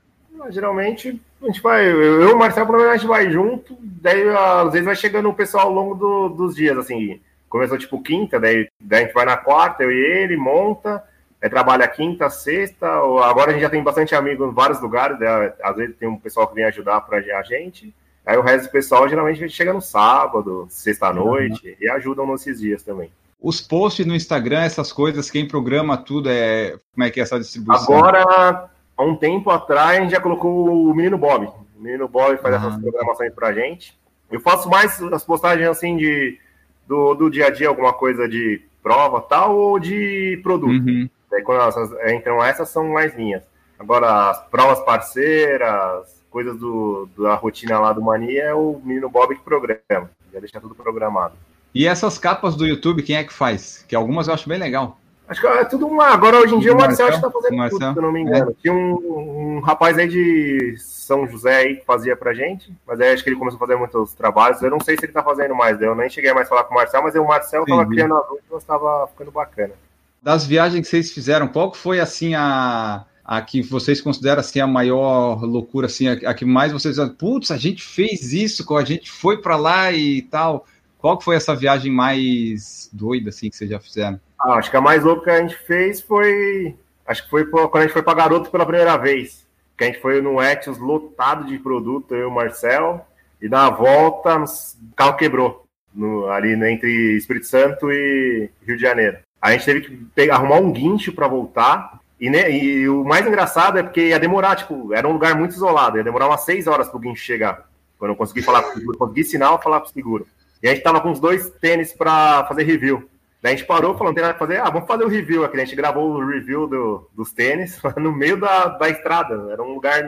[0.50, 4.28] Geralmente a gente vai, eu e o Marcelo, pelo menos a gente vai junto, daí
[4.30, 8.40] às vezes vai chegando o pessoal ao longo do, dos dias, assim, começou tipo quinta,
[8.40, 11.04] daí, daí a gente vai na quarta, eu e ele, monta,
[11.42, 15.54] é, trabalha quinta, sexta, agora a gente já tem bastante amigos em vários lugares, né?
[15.62, 17.94] às vezes tem um pessoal que vem ajudar para a gente,
[18.26, 21.76] aí o resto do pessoal geralmente chega no sábado, sexta-noite, uhum.
[21.82, 23.12] e ajudam nesses dias também.
[23.42, 27.38] Os posts no Instagram, essas coisas, quem programa tudo, é como é que é essa
[27.38, 27.98] distribuição?
[27.98, 31.48] Agora há um tempo atrás, a gente já colocou o Menino Bob.
[31.48, 33.98] O Menino Bob faz essas programações pra gente.
[34.32, 36.40] Eu faço mais as postagens assim de
[36.88, 40.88] do, do dia a dia, alguma coisa de prova tal, ou de produto.
[40.88, 41.10] Uhum.
[41.32, 43.44] Daí, quando elas entram essas, são mais minhas.
[43.80, 49.36] Agora, as provas parceiras, coisas do, da rotina lá do Mania, é o menino Bob
[49.36, 50.10] que programa.
[50.32, 51.36] Já deixa tudo programado.
[51.74, 53.84] E essas capas do YouTube, quem é que faz?
[53.88, 55.00] Que algumas eu acho bem legal.
[55.28, 56.08] Acho que é tudo uma.
[56.08, 58.52] Agora, hoje em dia, o Marcel está fazendo Marcel, tudo, se eu não me engano.
[58.52, 58.54] É.
[58.62, 63.14] Tinha um, um, rapaz aí de São José aí que fazia pra gente, mas aí
[63.14, 64.62] acho que ele começou a fazer muitos trabalhos.
[64.62, 66.74] Eu não sei se ele tá fazendo mais, eu nem cheguei mais a falar com
[66.74, 69.74] o Marcel, mas o Marcel estava criando as últimas, estava ficando bacana.
[70.22, 73.06] Das viagens que vocês fizeram, qual foi assim a.
[73.26, 77.52] A que vocês consideram assim a maior loucura, assim, a, a que mais vocês putz,
[77.52, 80.66] a gente fez isso, a gente foi para lá e tal.
[81.04, 84.20] Qual foi essa viagem mais doida assim que vocês já fizeram?
[84.44, 86.76] Ah, acho que a mais louca que a gente fez foi.
[87.08, 89.46] Acho que foi quando a gente foi para Garoto pela primeira vez.
[89.78, 93.06] que a gente foi no Etios lotado de produto, eu e o Marcel,
[93.42, 99.18] e na volta o carro quebrou, no, ali entre Espírito Santo e Rio de Janeiro.
[99.42, 103.26] A gente teve que pegar, arrumar um guincho para voltar, e, né, e, o mais
[103.26, 106.68] engraçado é porque ia demorar, tipo, era um lugar muito isolado, ia demorar umas seis
[106.68, 107.68] horas pro guincho chegar.
[107.98, 110.28] Quando eu consegui falar pro seguro, consegui sinal falar pro seguro.
[110.62, 113.10] E a gente tava com os dois tênis para fazer review.
[113.44, 114.62] Daí a gente parou, falou, não tem nada pra fazer.
[114.62, 115.58] Ah, vamos fazer o review aqui.
[115.58, 119.52] A gente gravou o review do, dos tênis no meio da, da estrada.
[119.52, 120.02] Era um lugar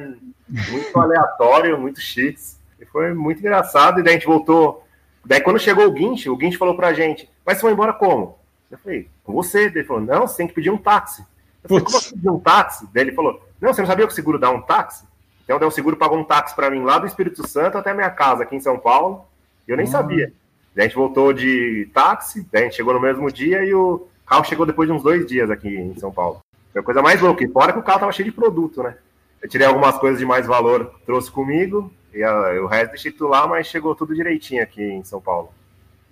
[0.48, 2.58] muito aleatório, muito X.
[2.80, 4.00] E foi muito engraçado.
[4.00, 4.88] E daí a gente voltou.
[5.26, 8.40] Daí quando chegou o Guincho, o Guincho falou pra gente, mas você vai embora como?
[8.72, 9.70] Eu falei, com você.
[9.70, 11.22] Daí ele falou, não, você tem que pedir um táxi.
[11.62, 12.88] Eu falei, como pedir um táxi?
[12.94, 15.04] Daí ele falou, não, você não sabia que o seguro dá um táxi?
[15.44, 17.94] Então daí o seguro pagou um táxi para mim lá do Espírito Santo até a
[17.94, 19.26] minha casa aqui em São Paulo.
[19.68, 19.92] E eu nem hum.
[19.92, 20.32] sabia.
[20.78, 24.66] A gente voltou de táxi, a gente chegou no mesmo dia e o carro chegou
[24.66, 26.42] depois de uns dois dias aqui em São Paulo.
[26.74, 27.44] Foi a coisa mais louca.
[27.44, 28.96] E fora que o carro tava cheio de produto, né?
[29.42, 33.30] Eu tirei algumas coisas de mais valor, trouxe comigo, e a, o resto deixei tudo
[33.30, 35.50] lá, mas chegou tudo direitinho aqui em São Paulo.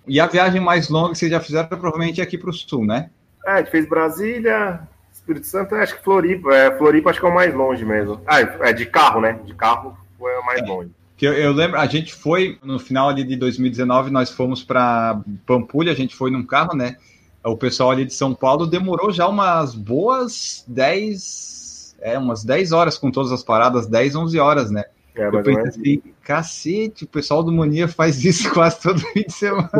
[0.06, 2.86] E a viagem mais longa que vocês já fizeram provavelmente é aqui para o sul,
[2.86, 3.10] né?
[3.44, 4.80] É, a gente fez Brasília,
[5.12, 6.54] Espírito Santo, acho que Floripa.
[6.54, 8.20] É, Floripa acho que é o mais longe mesmo.
[8.26, 9.38] Ah, é de carro, né?
[9.44, 10.64] De carro foi o mais é.
[10.64, 10.90] longe.
[11.16, 15.20] Que eu, eu, lembro, a gente foi no final ali de 2019, nós fomos para
[15.46, 16.96] Pampulha, a gente foi num carro, né?
[17.44, 22.98] O pessoal ali de São Paulo demorou já umas boas 10, é, umas 10 horas
[22.98, 24.84] com todas as paradas, 10, 11 horas, né?
[25.14, 29.32] É, eu pensei assim, cacete, o pessoal do Mania faz isso quase todo fim de
[29.32, 29.70] semana.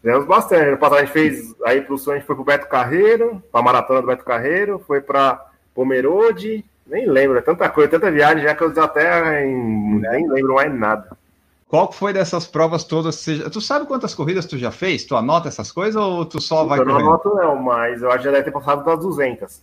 [0.00, 0.70] Fizemos bastante.
[0.70, 3.62] No passado a gente fez, aí pro sul a gente foi pro Beto Carreiro, pra
[3.62, 8.54] maratona do Beto Carreiro, foi pra Pomerode, nem lembro, é tanta coisa, tanta viagem, já
[8.54, 11.16] que eu até em, nem lembro mais nada.
[11.68, 13.24] Qual foi dessas provas todas?
[13.24, 15.04] Tu sabe quantas corridas tu já fez?
[15.04, 18.18] Tu anota essas coisas ou tu só vai Eu não anoto não, mas eu acho
[18.18, 19.62] que já deve ter passado das 200.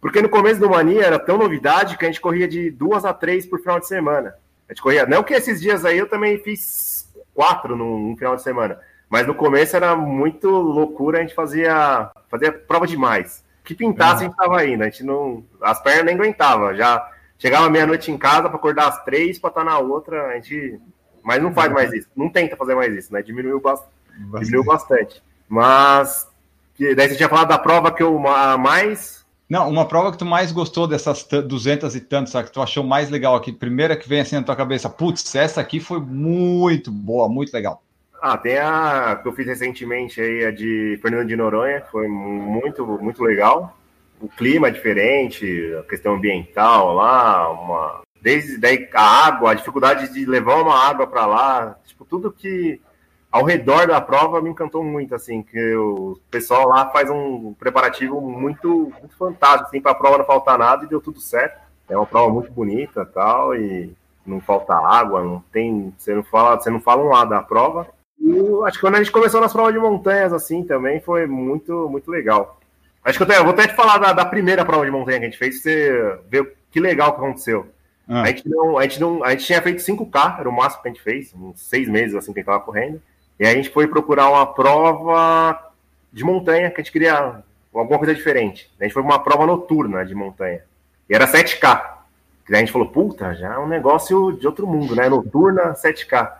[0.00, 3.12] Porque no começo do Mania era tão novidade que a gente corria de duas a
[3.12, 4.34] três por final de semana.
[4.66, 8.42] A gente corria, não que esses dias aí eu também fiz quatro num, final de
[8.42, 14.24] semana, mas no começo era muito loucura, a gente fazia, fazia prova demais que pintasse,
[14.24, 14.82] a gente tava indo.
[14.82, 15.44] A gente não.
[15.60, 16.74] As pernas nem aguentava.
[16.74, 20.28] Já chegava meia-noite em casa para acordar às três para estar na outra.
[20.28, 20.80] A gente.
[21.22, 22.08] Mas não faz mais isso.
[22.16, 23.22] Não tenta fazer mais isso, né?
[23.22, 23.92] Diminuiu, bastante.
[24.40, 25.22] Diminuiu bastante.
[25.48, 26.28] Mas.
[26.78, 29.22] Daí você tinha falado da prova que eu mais.
[29.48, 32.48] Não, uma prova que tu mais gostou dessas duzentas e tantas, sabe?
[32.48, 33.52] Que tu achou mais legal aqui.
[33.52, 34.88] Primeira que vem assim na tua cabeça.
[34.88, 37.82] Putz, essa aqui foi muito boa, muito legal.
[38.24, 42.86] Ah, tem a que eu fiz recentemente aí, a de Fernando de Noronha, foi muito,
[42.86, 43.76] muito legal.
[44.20, 48.02] O clima é diferente, a questão ambiental lá, uma...
[48.20, 52.80] desde daí a água, a dificuldade de levar uma água para lá, tipo, tudo que
[53.32, 58.20] ao redor da prova me encantou muito, assim, que o pessoal lá faz um preparativo
[58.20, 61.60] muito, muito fantástico, assim, para a prova não faltar nada e deu tudo certo.
[61.88, 63.92] É uma prova muito bonita tal, e
[64.24, 67.88] não falta água, não tem, você não fala, você não fala um lado da prova,
[68.18, 71.88] e acho que quando a gente começou nas provas de montanhas, assim, também foi muito,
[71.88, 72.60] muito legal.
[73.04, 75.26] Acho que eu, eu vou até te falar da, da, primeira prova de montanha que
[75.26, 77.66] a gente fez, pra você ver que legal que aconteceu.
[78.08, 78.22] Ah.
[78.22, 80.88] A, gente não, a, gente não, a gente tinha feito 5K, era o máximo que
[80.88, 83.00] a gente fez, uns seis meses assim que a gente tava correndo.
[83.38, 85.72] E a gente foi procurar uma prova
[86.12, 87.42] de montanha que a gente queria
[87.74, 88.70] alguma coisa diferente.
[88.78, 90.62] A gente foi uma prova noturna de montanha.
[91.08, 91.92] E era 7K.
[92.48, 95.08] E a gente falou, puta, já é um negócio de outro mundo, né?
[95.08, 96.32] Noturna, 7K.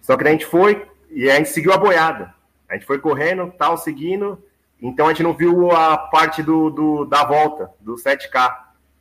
[0.00, 2.34] Só que a gente foi, e a gente seguiu a boiada.
[2.68, 4.42] A gente foi correndo, tal, seguindo.
[4.80, 8.56] Então a gente não viu a parte do, do da volta, do 7K.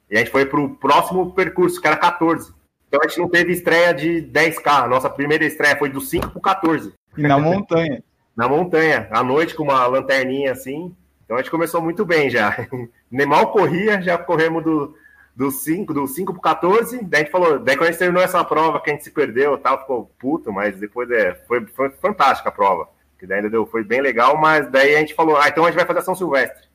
[0.09, 2.53] E a gente foi para o próximo percurso, que era 14.
[2.87, 4.87] Então a gente não teve estreia de 10K.
[4.87, 6.93] Nossa primeira estreia foi do 5 para o 14.
[7.17, 8.03] E na montanha.
[8.35, 10.95] na montanha, à noite com uma lanterninha assim.
[11.23, 12.67] Então a gente começou muito bem já.
[13.09, 14.95] Nem mal corria, já corremos do,
[15.35, 18.23] do 5 do 5 pro 14, daí a gente falou, daí quando a gente terminou
[18.23, 21.89] essa prova que a gente se perdeu tal, ficou puto, mas depois é, foi, foi
[21.89, 22.89] fantástica a prova.
[23.17, 25.77] Que daí deu, foi bem legal, mas daí a gente falou, ah, então a gente
[25.77, 26.67] vai fazer São Silvestre.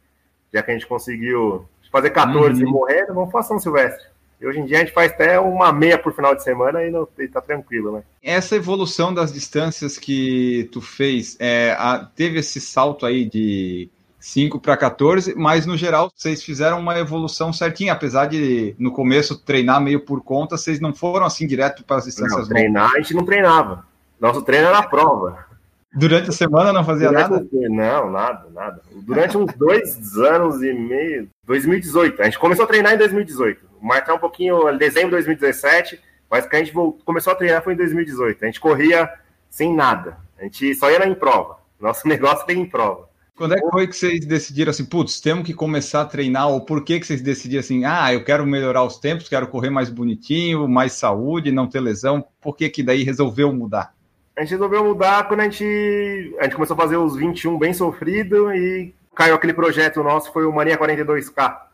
[0.52, 2.68] Já que a gente conseguiu fazer 14 uhum.
[2.68, 4.06] e morrer, vamos fazer São Silvestre.
[4.40, 6.90] E hoje em dia a gente faz até uma meia por final de semana e,
[6.90, 8.02] não, e tá tranquilo, né?
[8.22, 13.88] Essa evolução das distâncias que tu fez, é, a, teve esse salto aí de
[14.26, 19.38] 5 para 14, mas no geral vocês fizeram uma evolução certinha, apesar de no começo
[19.38, 22.96] treinar meio por conta, vocês não foram assim direto para as distâncias não, treinar a
[22.98, 23.86] gente não treinava.
[24.20, 25.46] Nosso treino era a prova.
[25.94, 27.46] Durante a semana não fazia Durante nada?
[27.52, 28.82] Não, nada, nada.
[28.96, 32.20] Durante uns dois anos e meio, 2018.
[32.20, 33.64] A gente começou a treinar em 2018.
[33.80, 37.74] Marcar um pouquinho, dezembro de 2017, mas que a gente voltou, começou a treinar foi
[37.74, 38.42] em 2018.
[38.42, 39.08] A gente corria
[39.48, 40.18] sem nada.
[40.36, 41.58] A gente só ia em prova.
[41.80, 43.08] Nosso negócio era em prova.
[43.36, 46.48] Quando é que foi que vocês decidiram assim, putz, temos que começar a treinar?
[46.48, 49.68] Ou por que, que vocês decidiram assim, ah, eu quero melhorar os tempos, quero correr
[49.68, 52.24] mais bonitinho, mais saúde, não ter lesão?
[52.40, 53.94] Por que que daí resolveu mudar?
[54.34, 57.74] A gente resolveu mudar quando a gente, a gente começou a fazer os 21 bem
[57.74, 61.34] sofrido e caiu aquele projeto nosso, foi o Mania 42K.
[61.34, 61.66] Tá.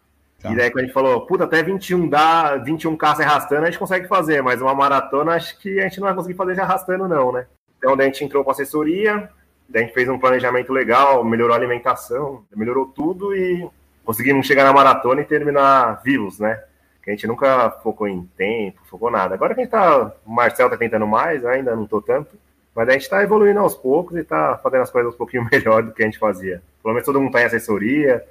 [0.50, 3.78] E daí quando a gente falou, puta, até 21 dá, 21K se arrastando, a gente
[3.78, 7.06] consegue fazer, mas uma maratona acho que a gente não vai conseguir fazer se arrastando
[7.06, 7.46] não, né?
[7.78, 9.30] Então daí a gente entrou com assessoria,
[9.72, 13.66] Daí a gente fez um planejamento legal, melhorou a alimentação, melhorou tudo e
[14.04, 16.62] conseguimos chegar na maratona e terminar vivos, né?
[17.02, 19.34] Que a gente nunca focou em tempo, focou nada.
[19.34, 22.36] Agora que a gente tá, o Marcel tá tentando mais, ainda não tô tanto,
[22.76, 25.82] mas a gente tá evoluindo aos poucos e tá fazendo as coisas um pouquinho melhor
[25.82, 26.62] do que a gente fazia.
[26.82, 28.22] Pelo menos todo mundo tá em assessoria,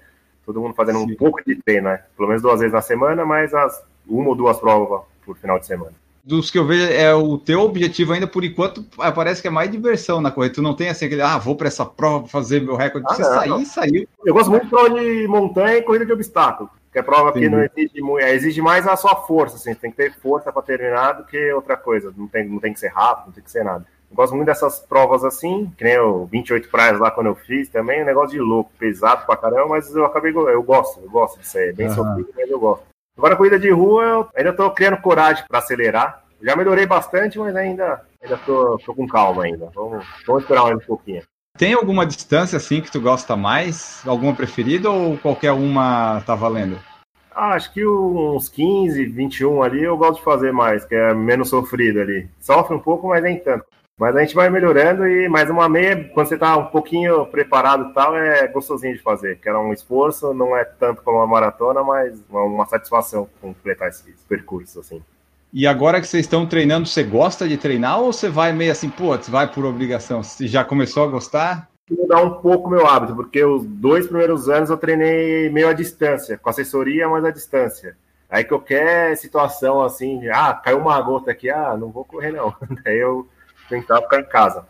[0.45, 1.11] todo mundo fazendo Sim.
[1.11, 2.03] um pouco de treino, né?
[2.15, 5.65] Pelo menos duas vezes na semana, mas as, uma ou duas provas por final de
[5.65, 8.83] semana dos que eu vejo, é o teu objetivo ainda por enquanto,
[9.15, 10.55] parece que é mais diversão na corrida.
[10.55, 13.07] Tu não tem assim aquele, ah, vou para essa prova fazer meu recorde.
[13.09, 13.65] Ah, Você não, sair, não.
[13.65, 14.07] saiu.
[14.25, 16.69] Eu gosto muito de prova de montanha e corrida de obstáculo.
[16.91, 19.91] Que é prova que não exige muito, é, exige mais a sua força, assim, tem
[19.91, 22.13] que ter força para terminar do que outra coisa.
[22.15, 23.85] Não tem, não tem que ser rápido, não tem que ser nada.
[24.11, 27.69] Eu gosto muito dessas provas assim, que nem o 28 praias lá quando eu fiz
[27.69, 31.39] também, um negócio de louco, pesado pra caramba, mas eu acabei, eu gosto, eu gosto
[31.39, 31.95] de ser bem uhum.
[31.95, 32.90] sofrido, mas eu gosto.
[33.21, 36.23] Agora, corrida de rua, eu ainda estou criando coragem para acelerar.
[36.41, 39.69] Já melhorei bastante, mas ainda ainda tô, tô com calma ainda.
[39.75, 41.21] Vamos, vamos esperar mais um pouquinho.
[41.55, 44.01] Tem alguma distância assim que tu gosta mais?
[44.07, 46.79] Alguma preferida ou qualquer uma tá valendo?
[47.29, 51.49] Ah, acho que uns 15, 21 ali eu gosto de fazer mais, que é menos
[51.49, 52.27] sofrido ali.
[52.39, 53.65] Sofre um pouco, mas nem tanto.
[54.01, 57.91] Mas a gente vai melhorando e mais uma meia, quando você tá um pouquinho preparado
[57.91, 59.37] e tal, é gostosinho de fazer.
[59.37, 64.11] Que era um esforço, não é tanto como uma maratona, mas uma satisfação completar esse
[64.27, 65.03] percurso, assim.
[65.53, 68.89] E agora que vocês estão treinando, você gosta de treinar ou você vai meio assim,
[68.89, 70.23] putz, vai por obrigação?
[70.23, 71.69] Você já começou a gostar?
[71.87, 76.39] Mudar um pouco meu hábito, porque os dois primeiros anos eu treinei meio à distância,
[76.39, 77.95] com assessoria, mas à distância.
[78.27, 82.55] Aí qualquer situação assim, ah, caiu uma gota aqui, ah, não vou correr não.
[82.83, 83.27] Daí eu
[83.71, 84.65] tentar ficar em casa.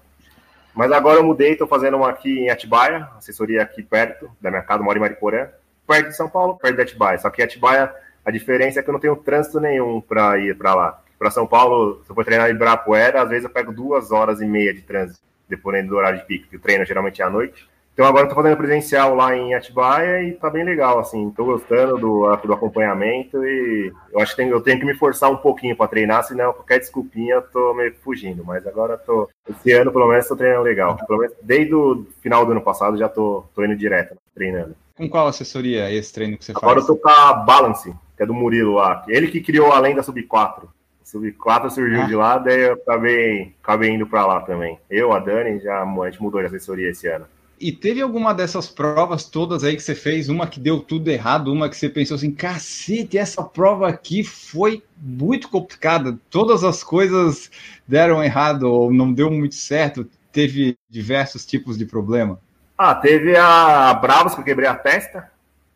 [0.74, 4.62] Mas agora eu mudei, estou fazendo uma aqui em Atibaia, assessoria aqui perto da minha
[4.62, 5.50] casa, moro em Mariporã,
[5.86, 7.18] perto de São Paulo, perto de Atibaia.
[7.18, 10.74] Só que Atibaia, a diferença é que eu não tenho trânsito nenhum para ir para
[10.74, 11.02] lá.
[11.20, 14.42] Para São Paulo, se eu for treinar em Ibirapuera, às vezes eu pego duas horas
[14.42, 17.30] e meia de trânsito, dependendo do horário de pico, que o treino geralmente é à
[17.30, 17.70] noite.
[17.94, 21.98] Então agora estou fazendo presencial lá em Atibaia e tá bem legal, assim, estou gostando
[21.98, 25.76] do, do acompanhamento e eu acho que tem, eu tenho que me forçar um pouquinho
[25.76, 30.08] para treinar, senão qualquer desculpinha eu tô meio fugindo, mas agora tô, esse ano pelo
[30.08, 33.64] menos estou treinando legal, pelo menos desde o final do ano passado já tô, tô
[33.64, 34.74] indo direto, treinando.
[34.96, 36.86] Com qual assessoria é esse treino que você agora faz?
[36.86, 39.80] Agora eu tô com a Balance, que é do Murilo lá, ele que criou a
[39.80, 40.70] lenda Sub 4.
[41.04, 42.06] Sub 4 surgiu ah.
[42.06, 44.80] de lá, daí eu acabei, acabei indo para lá também.
[44.90, 47.26] Eu, a Dani, já, a gente mudou de assessoria esse ano.
[47.62, 51.54] E teve alguma dessas provas todas aí que você fez, uma que deu tudo errado,
[51.54, 57.52] uma que você pensou assim, cacete, essa prova aqui foi muito complicada, todas as coisas
[57.88, 62.40] deram errado ou não deu muito certo, teve diversos tipos de problema?
[62.76, 65.30] Ah, teve a Bravos que eu quebrei a testa.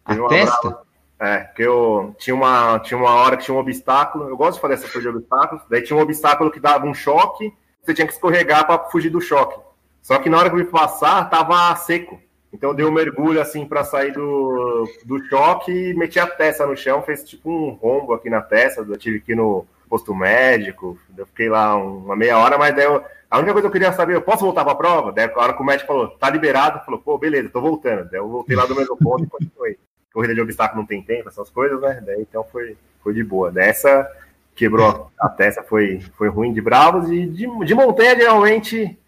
[0.04, 0.60] A testa?
[0.62, 0.82] Brava,
[1.20, 4.62] é, que eu tinha uma, tinha uma hora que tinha um obstáculo, eu gosto de
[4.62, 8.08] fazer essa coisa de obstáculos, daí tinha um obstáculo que dava um choque, você tinha
[8.08, 9.60] que escorregar para fugir do choque.
[10.06, 12.22] Só que na hora que eu fui passar, tava seco.
[12.54, 16.64] Então eu dei um mergulho assim para sair do, do choque e meti a testa
[16.64, 18.82] no chão, fez tipo um rombo aqui na testa.
[18.82, 22.86] Eu tive que ir no posto médico, eu fiquei lá uma meia hora, mas daí
[22.86, 25.12] eu, a única coisa que eu queria saber, eu posso voltar para a prova?
[25.12, 28.08] Daí a hora que o médico falou, tá liberado, falou, pô, beleza, tô voltando.
[28.08, 29.80] Daí eu voltei lá do mesmo ponto e continuei.
[30.14, 32.04] Corrida de obstáculo não tem tempo, essas coisas, né?
[32.06, 33.52] Daí então foi, foi de boa.
[33.52, 34.08] Dessa
[34.54, 39.00] quebrou a testa, foi, foi ruim de bravos e de, de montanha geralmente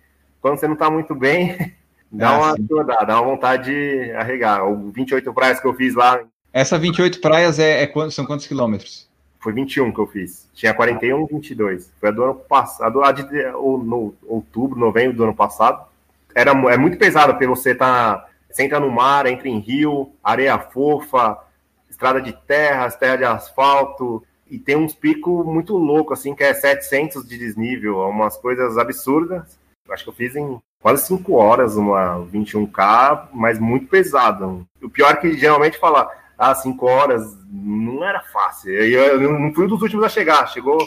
[0.48, 1.74] quando você não está muito bem,
[2.10, 4.66] dá ah, uma dá, dá uma vontade de arregar.
[4.66, 6.22] O 28 praias que eu fiz lá.
[6.54, 9.08] Essa 28 praias é, é quantos, são quantos quilômetros?
[9.40, 10.48] Foi 21 que eu fiz.
[10.54, 11.92] Tinha 41 e 22.
[12.00, 15.86] Foi a do ano passado, a de, no outubro, novembro do ano passado.
[16.34, 18.26] Era, é muito pesado porque você tá.
[18.50, 21.38] Você entra no mar, entra em rio, areia fofa,
[21.90, 26.54] estrada de terra, terra de asfalto, e tem uns picos muito loucos, assim, que é
[26.54, 29.58] 700 de desnível, umas coisas absurdas
[29.90, 34.46] acho que eu fiz em quase 5 horas uma 21K, mas muito pesada.
[34.82, 38.72] O pior é que geralmente fala, ah, 5 horas não era fácil.
[38.72, 40.78] Eu, eu não fui um dos últimos a chegar, chegou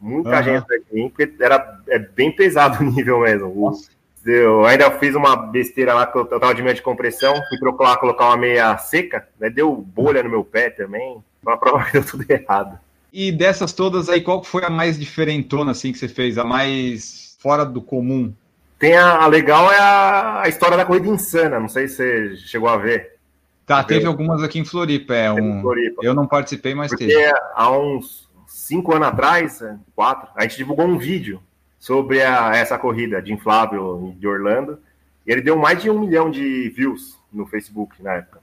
[0.00, 0.42] muita uhum.
[0.42, 3.72] gente aqui, porque era é bem pesado o nível mesmo.
[4.24, 7.96] Eu ainda fiz uma besteira lá que eu tava de meia de compressão, fui trocar,
[7.96, 11.22] colocar uma meia seca, né, deu bolha no meu pé também.
[11.42, 12.78] Uma prova que deu tudo errado.
[13.12, 16.38] E dessas todas aí, qual foi a mais diferentona assim que você fez?
[16.38, 18.32] A mais fora do comum?
[18.80, 22.36] Tem a, a legal é a, a, história da corrida insana, não sei se você
[22.38, 23.18] chegou a ver.
[23.66, 25.60] Tá, teve algumas aqui em Floripa, é um.
[25.60, 26.00] Floripa.
[26.02, 27.30] Eu não participei, mas Porque teve.
[27.54, 29.62] há uns cinco anos atrás,
[29.94, 31.42] quatro, a gente divulgou um vídeo
[31.78, 34.78] sobre a, essa corrida de inflável de Orlando.
[35.26, 38.40] E ele deu mais de um milhão de views no Facebook na época.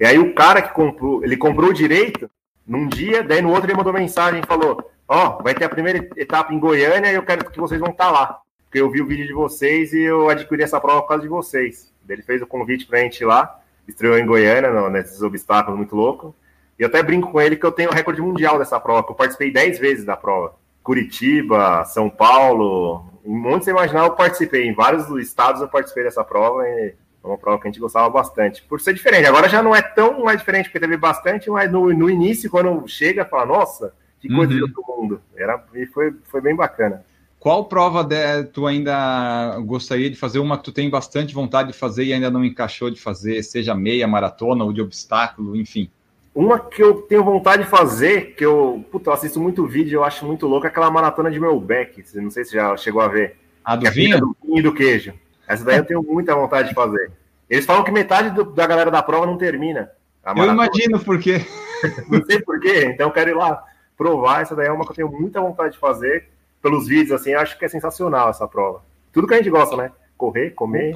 [0.00, 2.30] E aí o cara que comprou, ele comprou o direito
[2.66, 5.68] num dia, daí no outro ele mandou mensagem e falou: Ó, oh, vai ter a
[5.68, 8.45] primeira etapa em Goiânia e eu quero que vocês vão estar tá lá.
[8.66, 11.28] Porque eu vi o vídeo de vocês e eu adquiri essa prova por causa de
[11.28, 11.92] vocês.
[12.08, 16.32] Ele fez o convite pra gente ir lá, estreou em Goiânia, nesses obstáculos muito loucos.
[16.78, 19.10] E eu até brinco com ele que eu tenho o recorde mundial dessa prova, que
[19.10, 20.54] eu participei 10 vezes da prova.
[20.82, 24.68] Curitiba, São Paulo, em monte você imaginar, eu participei.
[24.68, 26.94] Em vários estados eu participei dessa prova e
[27.24, 28.62] é uma prova que a gente gostava bastante.
[28.62, 29.26] Por ser diferente.
[29.26, 32.86] Agora já não é tão mais diferente, porque teve bastante, mas no, no início, quando
[32.86, 34.58] chega, fala, nossa, que coisa uhum.
[34.58, 35.20] de outro mundo.
[35.34, 37.04] Era, e foi, foi bem bacana.
[37.46, 40.40] Qual prova de, tu ainda gostaria de fazer?
[40.40, 43.72] Uma que tu tem bastante vontade de fazer e ainda não encaixou de fazer, seja
[43.72, 45.88] meia, maratona ou de obstáculo, enfim.
[46.34, 50.04] Uma que eu tenho vontade de fazer, que eu, puta, eu assisto muito vídeo, eu
[50.04, 52.02] acho muito louco, é aquela maratona de Melbeck.
[52.16, 53.38] Não sei se já chegou a ver.
[53.64, 54.18] A do é vinho?
[54.18, 55.14] do vinho e do queijo.
[55.46, 57.12] Essa daí eu tenho muita vontade de fazer.
[57.48, 59.88] Eles falam que metade do, da galera da prova não termina.
[60.36, 61.46] Eu imagino por quê.
[62.10, 63.62] não sei por quê, então eu quero ir lá
[63.96, 64.42] provar.
[64.42, 66.34] Essa daí é uma que eu tenho muita vontade de fazer.
[66.66, 68.82] Pelos vídeos, assim, acho que é sensacional essa prova.
[69.12, 69.92] Tudo que a gente gosta, né?
[70.16, 70.92] Correr, comer,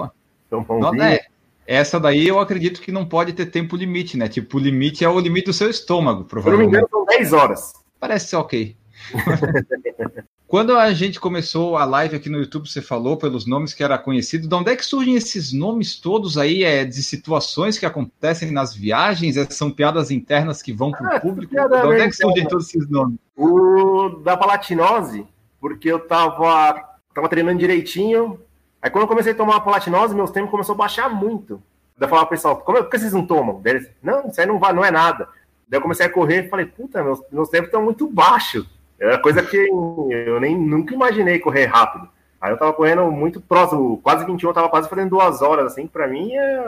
[0.51, 1.05] tomar um vinho.
[1.05, 1.21] É,
[1.65, 4.27] essa daí eu acredito que não pode ter tempo limite, né?
[4.27, 6.71] Tipo, o limite é o limite do seu estômago, provavelmente.
[6.71, 7.73] Se não me engano, são 10 horas.
[8.01, 8.77] Parece ser ok.
[10.51, 13.97] Quando a gente começou a live aqui no YouTube, você falou pelos nomes que era
[13.97, 14.49] conhecido.
[14.49, 16.65] De onde é que surgem esses nomes todos aí?
[16.65, 19.37] É de situações que acontecem nas viagens?
[19.37, 21.55] É, são piadas internas que vão para o ah, público?
[21.55, 23.17] De onde é que surgem todos esses nomes?
[23.37, 25.25] O da palatinose,
[25.61, 26.83] porque eu tava,
[27.15, 28.41] tava treinando direitinho,
[28.83, 31.63] Aí quando eu comecei a tomar a palatinose, meus tempos começou a baixar muito.
[31.99, 33.61] Daí eu falava pro pessoal, como, por que vocês não tomam?
[33.61, 35.29] Daí eles, não, isso aí não, vai, não é nada.
[35.69, 38.67] Daí eu comecei a correr e falei, puta, meus, meus tempos estão muito baixos.
[38.99, 42.09] Era coisa que eu nem nunca imaginei correr rápido.
[42.41, 45.87] Aí eu tava correndo muito próximo, quase 21, eu tava quase fazendo duas horas, assim,
[45.87, 46.61] pra mim é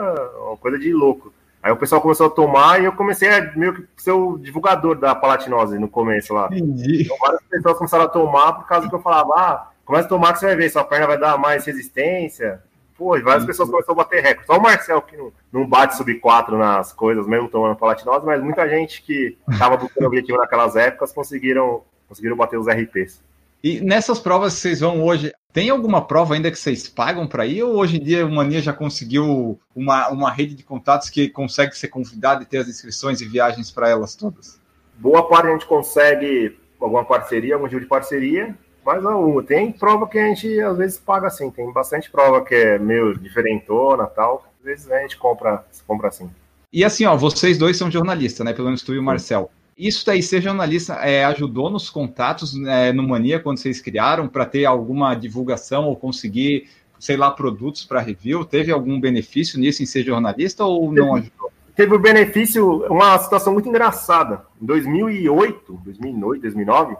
[0.47, 1.33] uma coisa de louco.
[1.63, 4.95] Aí o pessoal começou a tomar e eu comecei a meio que ser o divulgador
[4.99, 6.47] da palatinose no começo lá.
[6.51, 7.03] Entendi.
[7.03, 10.33] Então várias pessoas começaram a tomar por causa que eu falava, ah, Começa a tomar
[10.33, 12.61] que você vai ver, sua perna vai dar mais resistência.
[12.97, 13.47] Pô, várias uhum.
[13.47, 14.47] pessoas começaram a bater recorde.
[14.47, 18.41] Só o Marcel que não, não bate sub 4 nas coisas, mesmo tomando palatinose, mas
[18.41, 23.21] muita gente que estava buscando objetivo naquelas épocas conseguiram, conseguiram bater os RPs.
[23.63, 27.45] E nessas provas que vocês vão hoje, tem alguma prova ainda que vocês pagam para
[27.45, 27.63] ir?
[27.63, 31.77] Ou hoje em dia o Mania já conseguiu uma, uma rede de contatos que consegue
[31.77, 34.59] ser convidado e ter as inscrições e viagens para elas todas?
[34.97, 38.53] Boa parte a gente consegue alguma parceria, algum tipo de parceria,
[38.85, 39.41] mais uma.
[39.41, 43.17] Tem prova que a gente às vezes paga assim, tem bastante prova que é meio
[43.17, 44.45] diferentona tal.
[44.59, 46.29] Às vezes a gente compra, compra assim.
[46.71, 48.51] E assim, ó, vocês dois são jornalistas, né?
[48.51, 49.49] Pelo menos tu e o Marcel.
[49.77, 54.45] Isso daí, ser jornalista, é, ajudou nos contatos é, no Mania quando vocês criaram para
[54.45, 56.69] ter alguma divulgação ou conseguir,
[56.99, 58.45] sei lá, produtos para review?
[58.45, 61.51] Teve algum benefício nisso em ser jornalista ou não ajudou?
[61.75, 64.45] Teve o benefício, uma situação muito engraçada.
[64.61, 66.95] Em 2008, 2008, 2009,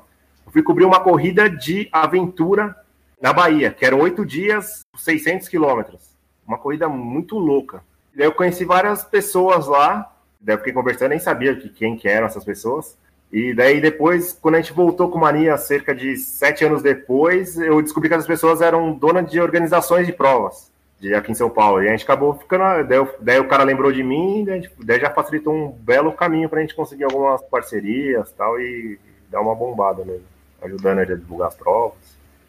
[0.51, 2.75] fui cobrir uma corrida de aventura
[3.21, 6.13] na Bahia, que eram oito dias, 600 quilômetros.
[6.45, 7.83] Uma corrida muito louca.
[8.15, 10.12] Eu conheci várias pessoas lá,
[10.43, 12.97] daí eu fiquei conversando, nem sabia que, quem que eram essas pessoas.
[13.31, 17.81] E daí depois, quando a gente voltou com Mania, cerca de sete anos depois, eu
[17.81, 20.71] descobri que essas pessoas eram donas de organizações de provas
[21.03, 21.83] de aqui em São Paulo.
[21.83, 22.87] E a gente acabou ficando.
[22.87, 26.59] Daí, daí o cara lembrou de mim, daí, daí já facilitou um belo caminho para
[26.59, 28.97] a gente conseguir algumas parcerias tal, e
[29.29, 31.97] dar uma bombada mesmo ajudando ele a divulgar as provas.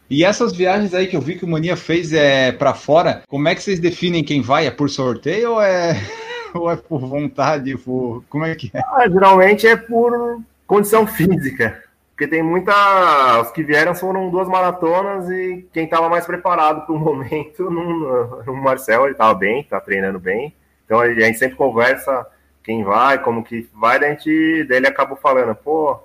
[0.09, 3.47] E essas viagens aí que eu vi que o Mania fez é para fora, como
[3.47, 4.67] é que vocês definem quem vai?
[4.67, 5.99] É por sorteio ou é,
[6.59, 7.77] ou é por vontade?
[7.77, 8.23] Por...
[8.29, 8.79] Como é que é?
[8.79, 11.83] Ah, geralmente é por condição física.
[12.11, 13.41] Porque tem muita.
[13.41, 18.55] Os que vieram foram duas maratonas e quem estava mais preparado para o momento, no,
[18.55, 20.53] Marcel, ele estava bem, está treinando bem.
[20.85, 22.25] Então a gente sempre conversa
[22.63, 25.99] quem vai, como que vai, daí, a gente, daí ele acabou falando, pô,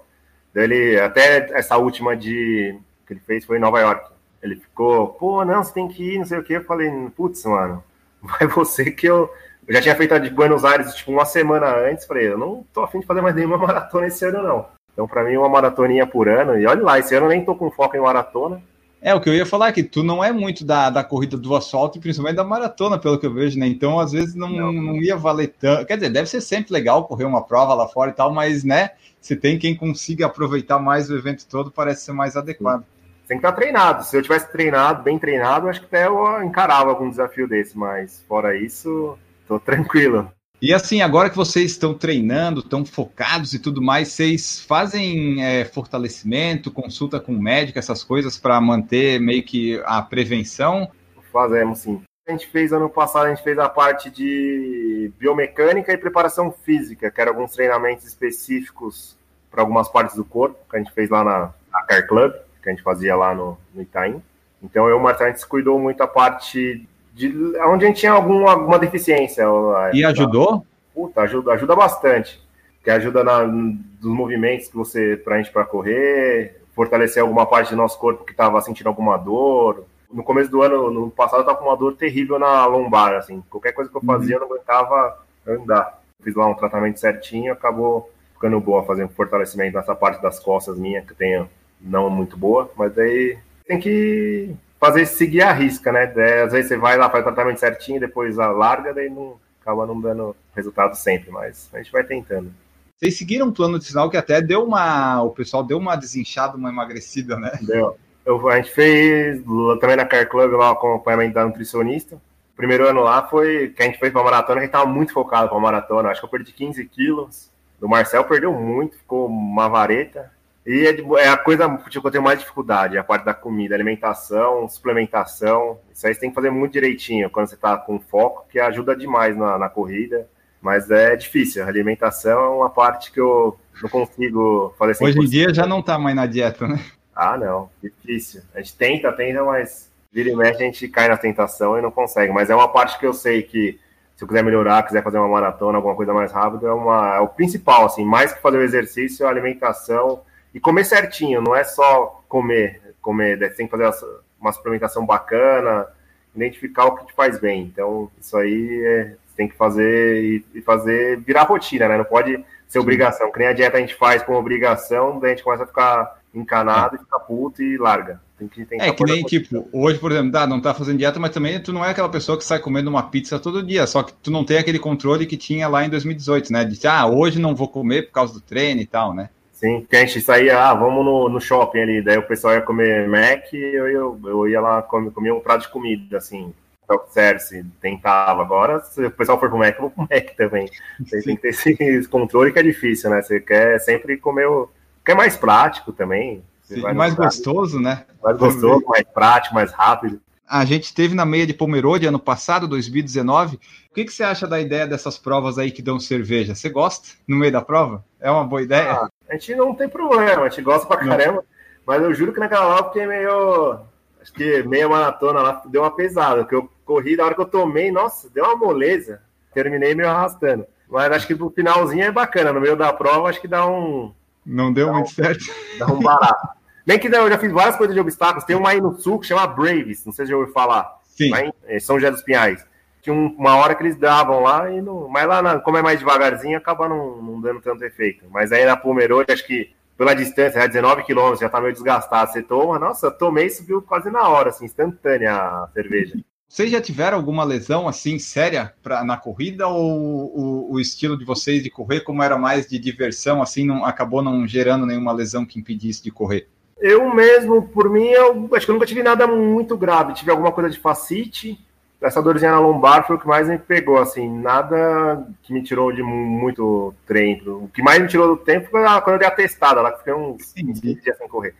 [0.55, 4.11] ele, até essa última de que ele fez foi em Nova York.
[4.43, 6.55] Ele ficou, pô, não, você tem que ir, não sei o que.
[6.55, 7.83] Eu falei, putz, mano,
[8.21, 9.33] vai você que eu.
[9.71, 12.05] Eu já tinha feito a de Buenos Aires, tipo, uma semana antes.
[12.05, 14.67] Falei, eu não tô afim de fazer mais nenhuma maratona esse ano, não.
[14.93, 16.59] Então, para mim, uma maratoninha por ano.
[16.59, 18.61] E olha lá, esse ano eu nem tô com foco em maratona.
[19.01, 21.37] É, o que eu ia falar é que tu não é muito da, da corrida
[21.37, 23.69] do asfalto e principalmente da maratona, pelo que eu vejo, né?
[23.69, 24.73] Então, às vezes, não, não.
[24.73, 25.87] não ia valer tanto.
[25.87, 28.91] Quer dizer, deve ser sempre legal correr uma prova lá fora e tal, mas, né?
[29.21, 32.83] Se tem quem consiga aproveitar mais o evento todo, parece ser mais adequado.
[33.29, 34.05] tem que estar treinado.
[34.05, 38.25] Se eu tivesse treinado, bem treinado, acho que até eu encarava algum desafio desse, mas
[38.27, 39.17] fora isso,
[39.51, 40.31] tô tranquilo.
[40.63, 45.65] E assim, agora que vocês estão treinando, estão focados e tudo mais, vocês fazem é,
[45.65, 50.89] fortalecimento, consulta com médico, essas coisas para manter meio que a prevenção?
[51.33, 52.03] Fazemos sim.
[52.29, 57.11] A gente fez ano passado, a gente fez a parte de biomecânica e preparação física,
[57.11, 59.17] que eram alguns treinamentos específicos
[59.51, 62.33] para algumas partes do corpo, que a gente fez lá na, na Car Club,
[62.63, 64.23] que a gente fazia lá no, no Itaim.
[64.63, 67.29] Então eu e o Martin, a gente cuidou muito a parte de
[67.67, 69.45] onde a gente tinha algum, alguma deficiência.
[69.93, 70.65] E ajudou?
[70.95, 72.41] Puta, ajuda, ajuda bastante.
[72.83, 77.77] Que ajuda na, dos movimentos que você, pra gente para correr, fortalecer alguma parte do
[77.77, 79.85] nosso corpo que estava sentindo alguma dor.
[80.11, 83.43] No começo do ano, no passado, eu tava com uma dor terrível na lombar, assim.
[83.51, 84.43] Qualquer coisa que eu fazia, uhum.
[84.43, 86.01] eu não aguentava andar.
[86.23, 91.03] Fiz lá um tratamento certinho, acabou ficando boa fazendo fortalecimento nessa parte das costas minha,
[91.03, 91.51] que eu tenho
[91.81, 96.11] não muito boa, mas aí tem que fazer seguir a risca, né?
[96.17, 99.37] É, às vezes você vai lá, faz o tratamento certinho, depois a larga, daí não
[99.61, 102.51] acaba não dando resultado sempre, mas a gente vai tentando.
[102.97, 105.23] Vocês seguiram um plano de sinal que até deu uma.
[105.23, 107.53] O pessoal deu uma desinchada, uma emagrecida, né?
[107.63, 107.97] Deu.
[108.25, 109.43] Eu, a gente fez
[109.81, 112.17] também na Car Club lá com acompanhamento da nutricionista.
[112.17, 115.13] O primeiro ano lá foi que a gente fez pra maratona, a gente tava muito
[115.13, 116.11] focado pra maratona.
[116.11, 117.51] Acho que eu perdi 15 quilos.
[117.81, 120.31] Do Marcel perdeu muito, ficou uma vareta.
[120.67, 123.75] E é, é a coisa tipo, que eu tenho mais dificuldade, a parte da comida,
[123.75, 125.79] alimentação, suplementação.
[125.93, 128.95] Isso aí você tem que fazer muito direitinho quando você está com foco, que ajuda
[128.95, 130.29] demais na, na corrida.
[130.61, 131.65] Mas é difícil.
[131.65, 135.09] A alimentação é uma parte que eu não consigo fazer 100%.
[135.09, 136.79] Hoje em dia já não está mais na dieta, né?
[137.17, 137.71] Ah, não.
[137.83, 138.43] Difícil.
[138.55, 141.91] A gente tenta, tenta, mas vira e mexe a gente cai na tentação e não
[141.91, 142.33] consegue.
[142.33, 143.79] Mas é uma parte que eu sei que
[144.15, 147.21] se eu quiser melhorar, quiser fazer uma maratona, alguma coisa mais rápida, é, uma, é
[147.21, 150.21] o principal, assim, mais que fazer o exercício, a alimentação
[150.55, 154.07] e comer certinho, não é só comer, comer, você tem que fazer
[154.41, 155.87] uma suplementação bacana,
[156.35, 157.63] identificar o que te faz bem.
[157.63, 161.99] Então, isso aí é, tem que fazer e, fazer virar rotina, né?
[161.99, 163.31] Não pode ser obrigação.
[163.31, 166.21] Que nem a dieta a gente faz com obrigação, daí a gente começa a ficar
[166.35, 166.99] encanado é.
[166.99, 168.21] e fica puto e larga.
[168.39, 170.99] Tem que, tem que é que nem, tipo, hoje, por exemplo, dá, não tá fazendo
[170.99, 173.87] dieta, mas também tu não é aquela pessoa que sai comendo uma pizza todo dia,
[173.87, 176.65] só que tu não tem aquele controle que tinha lá em 2018, né?
[176.65, 179.29] De, ah, hoje não vou comer por causa do treino e tal, né?
[179.61, 182.63] Sim, que a gente saía, ah, vamos no, no shopping ali, daí o pessoal ia
[182.63, 186.55] comer Mac e eu, eu, eu ia lá comer, comer um prato de comida, assim,
[186.87, 188.41] self-service, tentava.
[188.41, 190.67] Agora, se o pessoal for pro Mac, eu vou pro Mac também.
[190.99, 193.21] Você tem que ter esse controle que é difícil, né?
[193.21, 194.67] Você quer sempre comer o.
[195.05, 196.43] que é mais prático também.
[196.63, 198.07] Sim, mais gostoso, né?
[198.23, 200.19] Mais gostoso, mais prático, mais rápido.
[200.51, 203.55] A gente teve na meia de Pomerode ano passado, 2019.
[203.55, 206.57] O que, que você acha da ideia dessas provas aí que dão cerveja?
[206.57, 208.05] Você gosta no meio da prova?
[208.21, 208.95] É uma boa ideia?
[208.95, 211.45] Ah, a gente não tem problema, a gente gosta pra caramba, não.
[211.87, 213.79] mas eu juro que naquela eu fiquei meio.
[214.21, 217.47] Acho que meia maratona lá deu uma pesada, porque eu corri, na hora que eu
[217.47, 219.23] tomei, nossa, deu uma moleza.
[219.55, 220.67] Terminei meio arrastando.
[220.89, 224.13] Mas acho que pro finalzinho é bacana, no meio da prova acho que dá um.
[224.45, 225.45] Não deu muito um, certo.
[225.79, 226.49] Dá um barato.
[226.87, 229.27] Bem que eu já fiz várias coisas de obstáculos, tem uma aí no sul que
[229.27, 230.99] chama Braves, não sei se já ouviu falar.
[231.05, 231.31] Sim.
[231.69, 232.65] Em São José dos Pinhais
[233.03, 235.99] tinha uma hora que eles davam lá, e não, mas lá, na, como é mais
[235.99, 238.25] devagarzinho, acaba não, não dando tanto efeito.
[238.31, 242.33] Mas aí na Pomerode, acho que pela distância, é 19 quilômetros, já tá meio desgastado.
[242.33, 246.19] Você toma, nossa, tomei e subiu quase na hora, assim, instantânea a cerveja.
[246.49, 251.25] Vocês já tiveram alguma lesão assim séria pra, na corrida ou o, o, estilo de
[251.25, 255.47] vocês de correr, como era mais de diversão, assim, não acabou não gerando nenhuma lesão
[255.47, 256.49] que impedisse de correr?
[256.81, 260.15] Eu mesmo, por mim, eu acho que eu nunca tive nada muito grave.
[260.15, 261.59] Tive alguma coisa de facite,
[262.01, 265.93] essa dorzinha na lombar foi o que mais me pegou, assim, nada que me tirou
[265.93, 267.65] de muito treino.
[267.65, 269.99] O que mais me tirou do tempo foi quando eu dei a testada lá, que
[269.99, 271.55] fiquei uns, uns dias sem correr.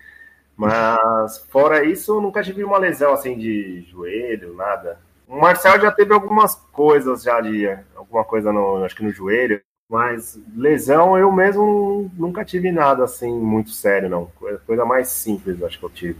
[0.57, 4.99] Mas, fora isso, eu nunca tive uma lesão, assim, de joelho, nada.
[5.29, 9.63] O Marcel já teve algumas coisas já de, alguma coisa, no, acho que no joelho,
[9.91, 14.31] mas lesão eu mesmo nunca tive nada, assim, muito sério, não.
[14.65, 16.17] Coisa, mais simples, acho que eu tive.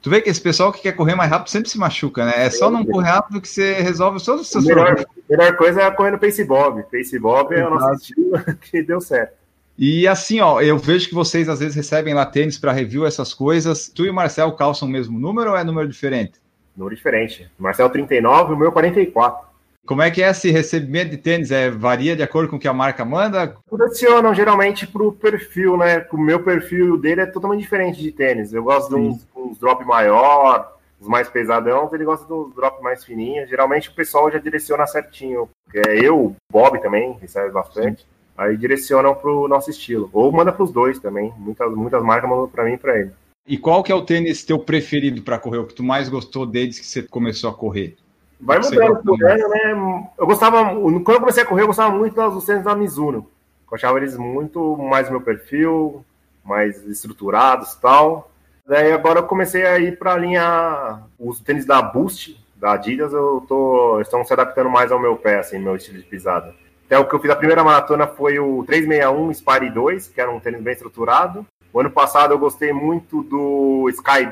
[0.00, 2.32] Tu vê que esse pessoal que quer correr mais rápido sempre se machuca, né?
[2.46, 5.02] É só não correr rápido que você resolve todos os seus problemas.
[5.02, 6.82] A melhor coisa é correr no Pace Bob.
[6.84, 9.34] Pace Bob é o nosso estilo que deu certo.
[9.76, 13.34] E assim, ó, eu vejo que vocês às vezes recebem lá tênis para review essas
[13.34, 13.90] coisas.
[13.90, 16.40] Tu e o Marcel calçam o mesmo número ou é número diferente?
[16.74, 17.50] Número diferente.
[17.58, 19.49] Marcel 39 e o meu 44.
[19.90, 21.50] Como é que é esse recebimento de tênis?
[21.50, 23.56] É, varia de acordo com o que a marca manda?
[23.68, 26.06] Direcionam geralmente para o perfil, né?
[26.12, 28.52] O meu perfil dele é totalmente diferente de tênis.
[28.52, 29.02] Eu gosto Sim.
[29.02, 33.50] de uns, uns drop maior, os mais pesadão, ele gosta dos drop mais fininhos.
[33.50, 35.48] Geralmente o pessoal já direciona certinho.
[35.74, 38.06] É, eu, Bob também, recebe bastante.
[38.38, 40.08] Aí direcionam para o nosso estilo.
[40.12, 41.32] Ou manda para os dois também.
[41.36, 43.10] Muitas, muitas marcas mandam para mim e para ele.
[43.44, 46.46] E qual que é o tênis teu preferido para correr, o que tu mais gostou
[46.46, 47.96] desde que você começou a correr?
[48.40, 50.10] Vai mudando por ano, né?
[50.18, 53.26] Eu gostava, quando eu comecei a correr, eu gostava muito dos tênis da Mizuno.
[53.70, 56.04] Eu achava eles muito mais meu perfil,
[56.44, 58.30] mais estruturados e tal.
[58.66, 63.12] Daí agora eu comecei a ir para a linha, os tênis da Boost, da Adidas,
[63.12, 66.54] eu tô, estão se adaptando mais ao meu pé, assim, meu estilo de pisada.
[66.86, 70.30] Até o que eu fiz a primeira maratona foi o 361 Spire 2, que era
[70.30, 71.46] um tênis bem estruturado.
[71.72, 74.28] O ano passado eu gostei muito do Sky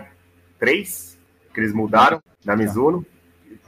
[0.59, 1.19] 3,
[1.55, 3.07] que eles mudaram, da Mizuno.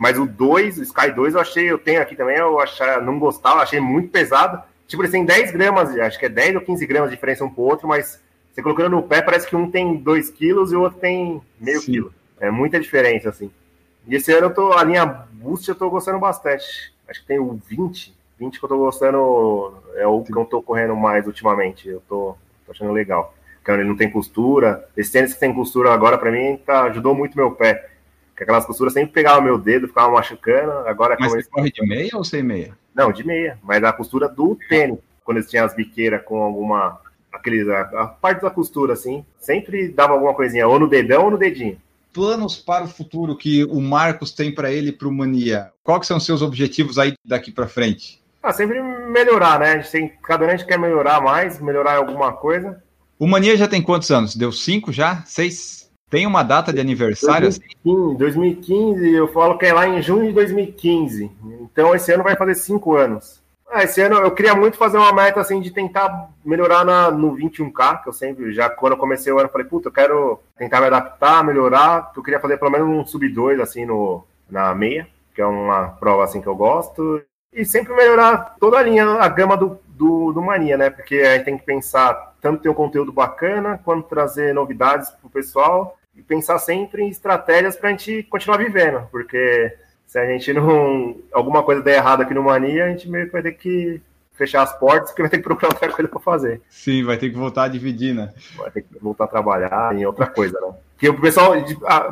[0.00, 3.18] Mas o 2, o Sky 2, eu achei, eu tenho aqui também, eu achei, não
[3.18, 4.62] gostava, achei muito pesado.
[4.88, 7.50] Tipo, eles têm 10 gramas, acho que é 10 ou 15 gramas de diferença um
[7.50, 8.18] pro outro, mas
[8.50, 11.80] você colocando no pé, parece que um tem 2 quilos e o outro tem meio
[11.80, 11.92] Sim.
[11.92, 12.14] quilo.
[12.40, 13.50] É muita diferença, assim.
[14.08, 16.94] E esse ano eu tô, a linha Boost eu tô gostando bastante.
[17.06, 20.62] Acho que tem o 20, 20 que eu tô gostando, é o que eu tô
[20.62, 21.86] correndo mais ultimamente.
[21.86, 22.34] Eu tô,
[22.64, 23.34] tô achando legal.
[23.58, 24.88] Porque ele não tem costura.
[24.96, 27.89] Esse tênis que tem costura agora, para mim, tá, ajudou muito meu pé.
[28.40, 30.72] Porque aquelas costuras sempre pegavam meu dedo, ficava machucando.
[30.88, 32.74] Agora, Mas você corre de meia ou sem meia?
[32.94, 33.58] Não, de meia.
[33.62, 34.98] Mas a costura do tênis.
[35.22, 36.98] Quando eles tinham as biqueiras com alguma.
[37.30, 41.30] Aqueles, a, a parte da costura, assim, sempre dava alguma coisinha, ou no dedão ou
[41.30, 41.78] no dedinho
[42.12, 45.70] planos para o futuro que o Marcos tem para ele e para o Mania?
[45.84, 48.20] Quais são os seus objetivos aí daqui para frente?
[48.42, 49.74] Ah, sempre melhorar, né?
[49.74, 52.82] A gente tem, cada ano a gente quer melhorar mais, melhorar alguma coisa.
[53.16, 54.34] O Mania já tem quantos anos?
[54.34, 55.22] Deu cinco já?
[55.24, 55.79] Seis?
[56.10, 57.48] Tem uma data de aniversário?
[57.48, 58.16] 2015, assim?
[58.16, 61.30] 2015, eu falo que é lá em junho de 2015.
[61.62, 63.40] Então esse ano vai fazer cinco anos.
[63.70, 67.36] Ah, esse ano eu queria muito fazer uma meta assim de tentar melhorar na, no
[67.36, 70.80] 21K, que eu sempre, já quando eu comecei o ano, falei, puta, eu quero tentar
[70.80, 72.10] me adaptar, melhorar.
[72.16, 75.90] Eu queria fazer pelo menos um sub 2 assim no, na meia, que é uma
[75.90, 77.22] prova assim que eu gosto.
[77.52, 80.90] E sempre melhorar toda a linha, a gama do, do, do Mania, né?
[80.90, 85.30] Porque a gente tem que pensar tanto ter um conteúdo bacana, quanto trazer novidades pro
[85.30, 90.52] pessoal e pensar sempre em estratégias para a gente continuar vivendo, porque se a gente
[90.52, 91.16] não.
[91.32, 94.02] alguma coisa der errado aqui no Mania, a gente meio que vai ter que
[94.32, 96.62] fechar as portas, que vai ter que procurar outra coisa para fazer.
[96.68, 98.32] Sim, vai ter que voltar a dividir, né?
[98.56, 100.74] Vai ter que voltar a trabalhar em outra coisa, né?
[100.98, 101.52] Que o pessoal,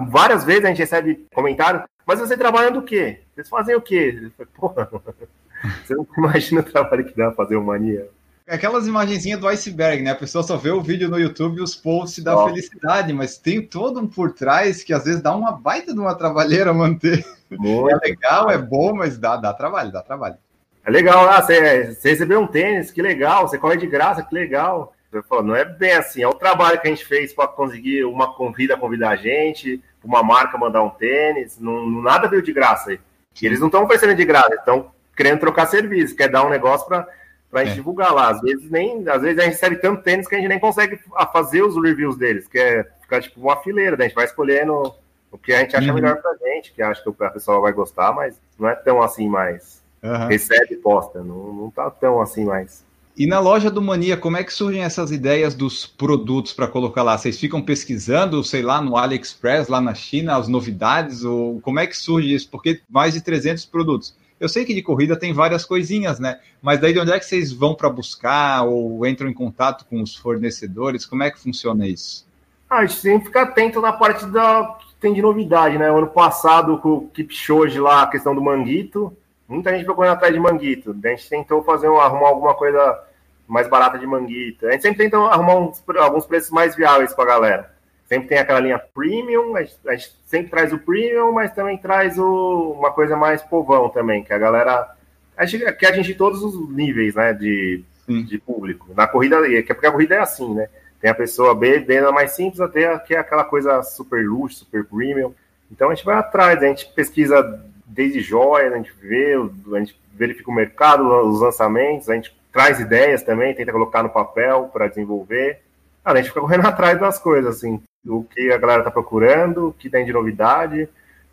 [0.08, 3.20] várias vezes a gente recebe comentário, mas você trabalha do quê?
[3.34, 4.30] Vocês fazem o quê?
[4.54, 4.88] Porra,
[5.84, 8.08] você não imagina o trabalho que dá fazer o Mania.
[8.48, 10.10] Aquelas imagenzinhas do iceberg, né?
[10.10, 12.48] A pessoa só vê o vídeo no YouTube e os posts da oh.
[12.48, 16.14] felicidade, mas tem todo um por trás que às vezes dá uma baita de uma
[16.14, 17.24] trabalheira manter.
[17.50, 17.88] Muito.
[18.04, 20.36] É legal, é bom, mas dá, dá trabalho, dá trabalho.
[20.84, 24.34] É legal, ah, você, você recebeu um tênis, que legal, você corre de graça, que
[24.34, 24.94] legal.
[25.12, 28.04] Eu falo, não é bem assim, é o trabalho que a gente fez para conseguir
[28.04, 32.90] uma convida convidar a gente, uma marca mandar um tênis, não, nada veio de graça
[32.90, 33.00] aí.
[33.40, 37.06] Eles não estão oferecendo de graça, estão querendo trocar serviço, quer dar um negócio para
[37.50, 37.76] para a gente é.
[37.76, 38.30] divulgar lá.
[38.30, 40.98] Às vezes nem, às vezes a gente recebe tanto tênis que a gente nem consegue
[41.32, 44.04] fazer os reviews deles, que é ficar tipo uma fileira, né?
[44.04, 44.94] a gente vai escolhendo
[45.30, 45.94] o que a gente acha uhum.
[45.94, 49.28] melhor pra gente, que acha que a pessoa vai gostar, mas não é tão assim
[49.28, 49.82] mais.
[50.02, 50.26] Uhum.
[50.28, 52.86] Recebe posta, não, não tá tão assim mais.
[53.18, 57.02] E na loja do Mania, como é que surgem essas ideias dos produtos para colocar
[57.02, 57.18] lá?
[57.18, 61.24] Vocês ficam pesquisando, sei lá, no AliExpress, lá na China, as novidades?
[61.24, 62.48] Ou como é que surge isso?
[62.48, 64.14] Porque mais de 300 produtos.
[64.40, 66.38] Eu sei que de corrida tem várias coisinhas, né?
[66.62, 70.00] Mas daí de onde é que vocês vão para buscar ou entram em contato com
[70.00, 71.04] os fornecedores?
[71.04, 72.26] Como é que funciona isso?
[72.70, 75.90] Ah, a gente tem que ficar atento na parte da que tem de novidade, né?
[75.90, 79.16] Ano passado, com o Shoji lá, a questão do manguito,
[79.48, 80.94] muita gente procurando atrás de manguito.
[81.02, 83.00] A gente tentou fazer um, arrumar alguma coisa
[83.46, 84.66] mais barata de manguito.
[84.66, 87.77] A gente sempre tenta arrumar uns, alguns preços mais viáveis para a galera.
[88.08, 91.76] Sempre tem aquela linha premium, a gente, a gente, sempre traz o premium, mas também
[91.76, 94.96] traz o, uma coisa mais povão também, que a galera
[95.36, 98.92] a gente quer atingir todos os níveis né, de, de público.
[98.96, 100.68] Na corrida, é porque a corrida é assim, né?
[101.00, 104.60] Tem a pessoa B, B é mais simples, até que é aquela coisa super luxo,
[104.60, 105.32] super premium.
[105.70, 109.96] Então a gente vai atrás, a gente pesquisa desde joia, a gente vê, a gente
[110.12, 114.88] verifica o mercado, os lançamentos, a gente traz ideias também, tenta colocar no papel para
[114.88, 115.60] desenvolver.
[116.04, 119.72] A gente fica correndo atrás das coisas, assim o que a galera está procurando, o
[119.72, 120.88] que tem de novidade,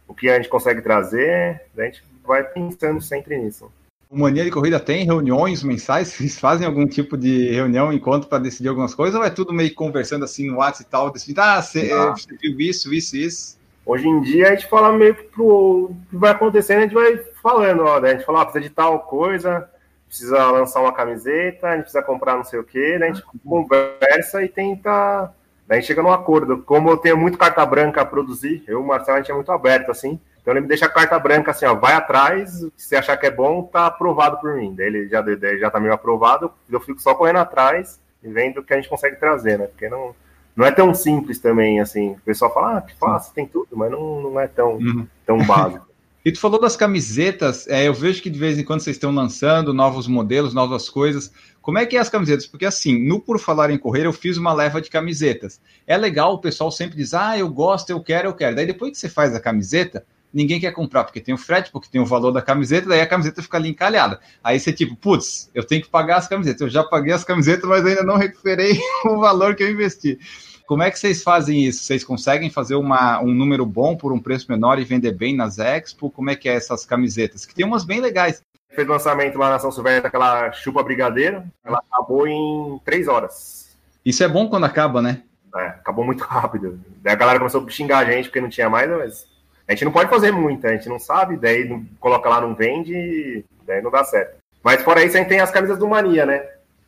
[0.07, 3.71] o que a gente consegue trazer, a gente vai pensando sempre nisso.
[4.09, 6.09] O Mania de Corrida tem reuniões mensais?
[6.13, 9.73] Vocês fazem algum tipo de reunião, encontro para decidir algumas coisas, ou é tudo meio
[9.73, 13.57] conversando assim no WhatsApp e tal, decidindo, ah, você, você viu isso, isso, isso?
[13.85, 17.83] Hoje em dia a gente fala meio pro que vai acontecendo, a gente vai falando,
[17.83, 18.09] ó, né?
[18.09, 19.69] a gente fala, ah, precisa de tal coisa,
[20.17, 23.07] precisa lançar uma camiseta, a gente precisa comprar não sei o quê, né?
[23.07, 25.31] a gente conversa e tenta
[25.67, 26.59] Daí chega num acordo.
[26.59, 29.33] Como eu tenho muito carta branca a produzir, eu e o Marcelo, a gente é
[29.33, 30.19] muito aberto, assim.
[30.41, 33.31] Então ele me deixa a carta branca assim, ó, vai atrás, se achar que é
[33.31, 34.75] bom, tá aprovado por mim.
[34.75, 38.59] Daí ele já, daí já tá meio aprovado, eu fico só correndo atrás e vendo
[38.59, 39.65] o que a gente consegue trazer, né?
[39.65, 40.15] Porque não,
[40.55, 42.11] não é tão simples também, assim.
[42.11, 45.07] O pessoal fala, ah, que fácil, tem tudo, mas não, não é tão, uhum.
[45.25, 45.84] tão básico.
[46.25, 49.13] E tu falou das camisetas, é, eu vejo que de vez em quando vocês estão
[49.13, 51.31] lançando novos modelos, novas coisas.
[51.61, 52.47] Como é que é as camisetas?
[52.47, 55.61] Porque assim, no Por Falar em Correr, eu fiz uma leva de camisetas.
[55.85, 58.55] É legal, o pessoal sempre diz, ah, eu gosto, eu quero, eu quero.
[58.55, 60.03] Daí depois que você faz a camiseta,
[60.33, 63.07] ninguém quer comprar, porque tem o frete, porque tem o valor da camiseta, daí a
[63.07, 64.19] camiseta fica ali encalhada.
[64.43, 66.61] Aí você tipo, putz, eu tenho que pagar as camisetas.
[66.61, 70.17] Eu já paguei as camisetas, mas ainda não recuperei o valor que eu investi.
[70.67, 71.83] Como é que vocês fazem isso?
[71.83, 75.59] Vocês conseguem fazer uma, um número bom por um preço menor e vender bem nas
[75.59, 76.09] Expo?
[76.09, 77.45] Como é que é essas camisetas?
[77.45, 78.41] Que tem umas bem legais.
[78.69, 83.77] Fez lançamento lá na São Silvestre, aquela chupa brigadeiro, ela acabou em três horas.
[84.03, 85.21] Isso é bom quando acaba, né?
[85.55, 86.79] É, acabou muito rápido.
[87.01, 89.27] Daí a galera começou a xingar a gente porque não tinha mais, mas
[89.67, 92.53] a gente não pode fazer muito, a gente não sabe, daí não, coloca lá, não
[92.53, 94.37] vende, daí não dá certo.
[94.63, 96.43] Mas fora isso, a gente tem as camisas do Mania, né?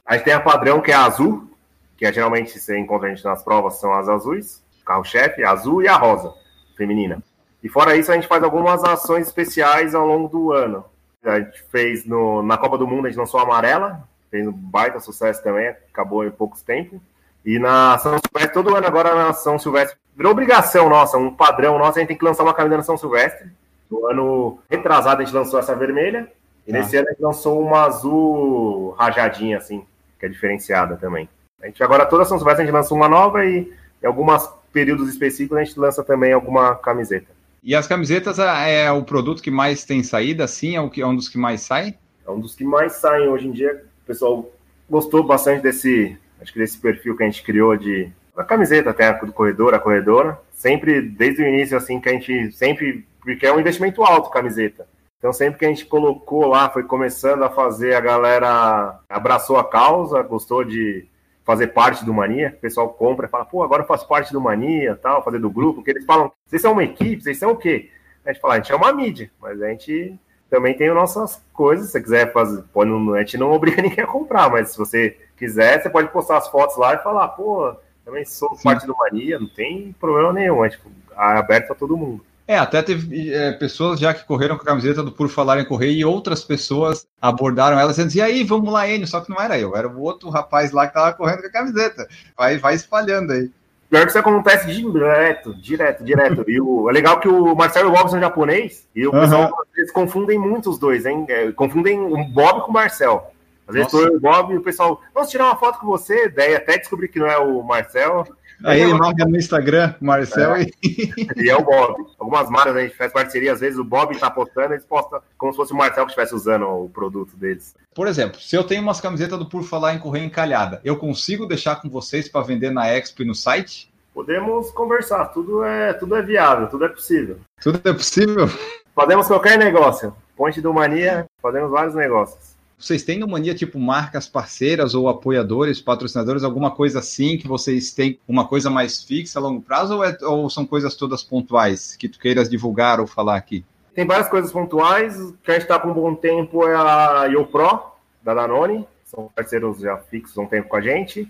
[0.06, 1.50] A gente tem a padrão, que é a azul,
[1.98, 5.82] que é, geralmente você encontra a gente nas provas, são as azuis, carro-chefe, a azul
[5.82, 6.34] e a rosa,
[6.78, 7.22] feminina.
[7.64, 10.86] E fora isso, a gente faz algumas ações especiais ao longo do ano.
[11.24, 14.52] A gente fez no, na Copa do Mundo, a gente lançou a amarela, fez um
[14.52, 17.00] baita sucesso também, acabou em poucos tempos.
[17.44, 21.80] E na São Silvestre, todo ano agora na São Silvestre, virou obrigação nossa, um padrão
[21.80, 23.50] nosso, a gente tem que lançar uma camisa na São Silvestre.
[23.90, 26.32] No ano retrasado a gente lançou essa vermelha,
[26.66, 26.80] e ah.
[26.80, 29.86] nesse ano a gente lançou uma azul rajadinha, assim,
[30.20, 31.28] que é diferenciada também.
[31.62, 35.10] A gente agora toda São Silvestre a gente lança uma nova e em alguns períodos
[35.10, 37.36] específicos a gente lança também alguma camiseta.
[37.64, 40.76] E as camisetas é, é o produto que mais tem saída, sim?
[40.76, 41.98] É, o que, é um dos que mais sai?
[42.26, 43.84] É um dos que mais saem hoje em dia.
[44.04, 44.50] O pessoal
[44.88, 49.12] gostou bastante desse, acho que desse perfil que a gente criou de a camiseta até
[49.14, 50.40] do corredor, a corredora.
[50.54, 54.88] Sempre, desde o início, assim, que a gente sempre, porque é um investimento alto camiseta.
[55.18, 59.68] Então, sempre que a gente colocou lá, foi começando a fazer, a galera abraçou a
[59.68, 61.08] causa, gostou de
[61.48, 64.42] fazer parte do Mania, o pessoal compra e fala, pô, agora eu faço parte do
[64.42, 67.56] Mania, tal, fazer do grupo, porque eles falam, vocês são uma equipe, vocês são o
[67.56, 67.90] quê?
[68.26, 70.20] A gente fala, a gente é uma mídia, mas a gente
[70.50, 74.08] também tem nossas coisas, se você quiser fazer, pode, a gente não obriga ninguém a
[74.08, 77.74] comprar, mas se você quiser, você pode postar as fotos lá e falar, pô,
[78.04, 78.64] também sou Sim.
[78.64, 82.26] parte do Mania, não tem problema nenhum, é tipo, é aberto a todo mundo.
[82.48, 85.66] É, até teve é, pessoas já que correram com a camiseta do Por Falar em
[85.66, 89.42] Correr e outras pessoas abordaram elas dizendo, e aí, vamos lá, Enio, só que não
[89.42, 92.08] era eu, era o outro rapaz lá que tava correndo com a camiseta.
[92.38, 93.52] Vai, vai espalhando aí.
[93.90, 96.50] Pior que isso acontece direto, direto, direto.
[96.50, 99.22] E o, é legal que o Marcelo e o Bob são japonês, e o uhum.
[99.22, 101.26] pessoal, eles confundem muito os dois, hein?
[101.28, 103.32] É, confundem o Bob com o Marcel.
[103.68, 106.56] Às vezes eu o Bob e o pessoal, vamos tirar uma foto com você, daí
[106.56, 108.26] até descobrir que não é o Marcel.
[108.64, 110.68] Aí ele marca no Instagram, Marcel é.
[110.84, 111.12] e...
[111.38, 111.96] e é o Bob.
[112.20, 115.52] Algumas marcas a gente faz parceria, às vezes o Bob tá postando, eles postam como
[115.52, 117.76] se fosse o Marcel que estivesse usando o produto deles.
[117.94, 121.46] Por exemplo, se eu tenho umas camisetas do Por Falar em Correio Encalhada, eu consigo
[121.46, 123.92] deixar com vocês para vender na Expo e no site?
[124.14, 127.38] Podemos conversar, tudo é, tudo é viável, tudo é possível.
[127.62, 128.48] Tudo é possível?
[128.96, 130.16] Fazemos qualquer negócio.
[130.36, 132.57] Ponte do Mania, fazemos vários negócios.
[132.78, 137.92] Vocês têm no Mania, tipo, marcas parceiras ou apoiadores, patrocinadores, alguma coisa assim que vocês
[137.92, 141.96] têm uma coisa mais fixa a longo prazo ou, é, ou são coisas todas pontuais
[141.96, 143.66] que tu queiras divulgar ou falar aqui?
[143.96, 145.16] Tem várias coisas pontuais.
[145.44, 147.82] Que a gente está com um bom tempo é a YoPro,
[148.22, 148.88] da Danone.
[149.04, 151.28] São parceiros já fixos há um tempo com a gente.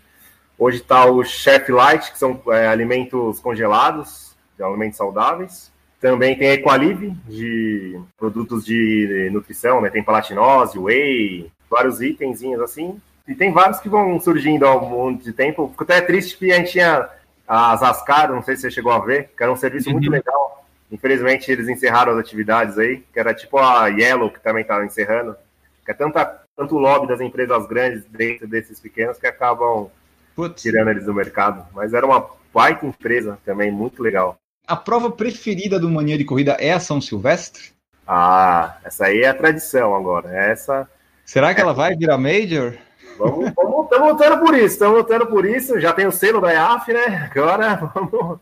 [0.59, 5.71] Hoje está o Chef Light, que são é, alimentos congelados, alimentos saudáveis.
[5.99, 9.89] Também tem a Equalive, de produtos de nutrição, né?
[9.89, 12.99] Tem palatinose, whey, vários itenzinhos assim.
[13.27, 15.69] E tem vários que vão surgindo ao longo de tempo.
[15.69, 17.09] Fico até triste que a gente tinha
[17.47, 19.93] as Ascar, não sei se você chegou a ver, que era um serviço uhum.
[19.93, 20.65] muito legal.
[20.91, 25.35] Infelizmente eles encerraram as atividades aí, que era tipo a Yellow, que também estava encerrando.
[25.83, 29.89] Que é tanta, tanto lobby das empresas grandes dentro desses pequenos que acabam
[30.35, 30.61] Putz.
[30.61, 31.65] tirando eles do mercado.
[31.73, 34.37] Mas era uma baita empresa também, muito legal.
[34.67, 37.71] A prova preferida do Mania de Corrida é a São Silvestre?
[38.05, 40.29] Ah, essa aí é a tradição agora.
[40.29, 40.89] Essa.
[41.23, 41.63] Será que é...
[41.63, 42.73] ela vai virar Major?
[43.17, 45.79] Vamos, vamos, estamos lutando por isso, estamos lutando por isso.
[45.79, 47.29] Já tem o selo da EAF, né?
[47.31, 48.39] Agora vamos,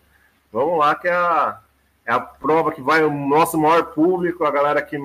[0.51, 1.59] vamos lá, que é a,
[2.07, 4.97] é a prova que vai o nosso maior público, a galera que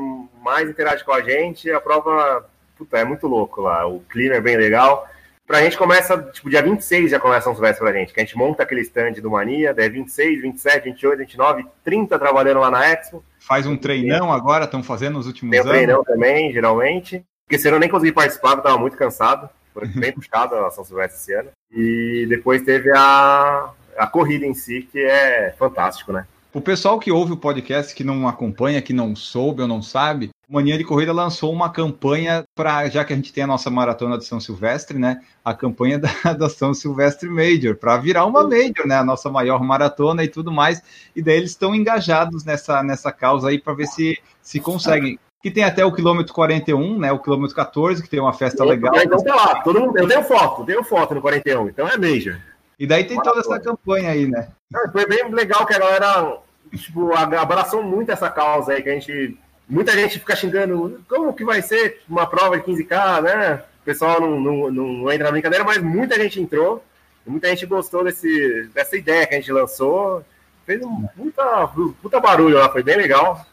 [0.43, 1.71] mais interage com a gente.
[1.71, 2.49] A prova
[2.79, 3.87] puta, é muito louco lá.
[3.87, 5.07] O clima é bem legal.
[5.51, 8.39] Pra gente começa, tipo, dia 26 já começa São Silvestre pra gente, que a gente
[8.39, 13.25] monta aquele stand do Mania, daí 26, 27, 28, 29, 30 trabalhando lá na Expo.
[13.41, 15.77] Faz um treinão agora, estão fazendo nos últimos Tem um anos.
[15.77, 17.25] Tem treinão também, geralmente.
[17.45, 19.51] Porque se eu nem consegui participar, eu tava muito cansado.
[19.75, 21.51] Foi bem puxado a São Silvestre esse ano.
[21.73, 26.29] E depois teve a, a corrida em si, que é fantástico, né?
[26.55, 30.31] O pessoal que ouve o podcast, que não acompanha, que não soube ou não sabe,
[30.51, 34.19] Mania de Corrida lançou uma campanha para, já que a gente tem a nossa maratona
[34.19, 35.21] de São Silvestre, né?
[35.45, 38.97] A campanha da, da São Silvestre Major, para virar uma Major, né?
[38.97, 40.83] A nossa maior maratona e tudo mais.
[41.15, 45.21] E daí eles estão engajados nessa, nessa causa aí para ver se, se conseguem.
[45.41, 47.13] Que tem até o quilômetro 41, né?
[47.13, 48.93] O quilômetro 14, que tem uma festa legal.
[48.97, 52.41] Então tá lá, todo mundo, eu tenho foto, tenho foto no 41, então é Major.
[52.77, 54.49] E daí tem toda essa campanha aí, né?
[54.91, 56.39] Foi bem legal que a galera
[56.77, 59.39] tipo, abraçou muito essa causa aí, que a gente
[59.71, 63.63] muita gente fica xingando como que vai ser uma prova de 15K, né?
[63.81, 66.85] O pessoal não, não, não entra na brincadeira, mas muita gente entrou,
[67.25, 70.25] muita gente gostou desse, dessa ideia que a gente lançou.
[70.67, 71.69] Fez um puta,
[72.03, 73.47] puta barulho lá, foi bem legal.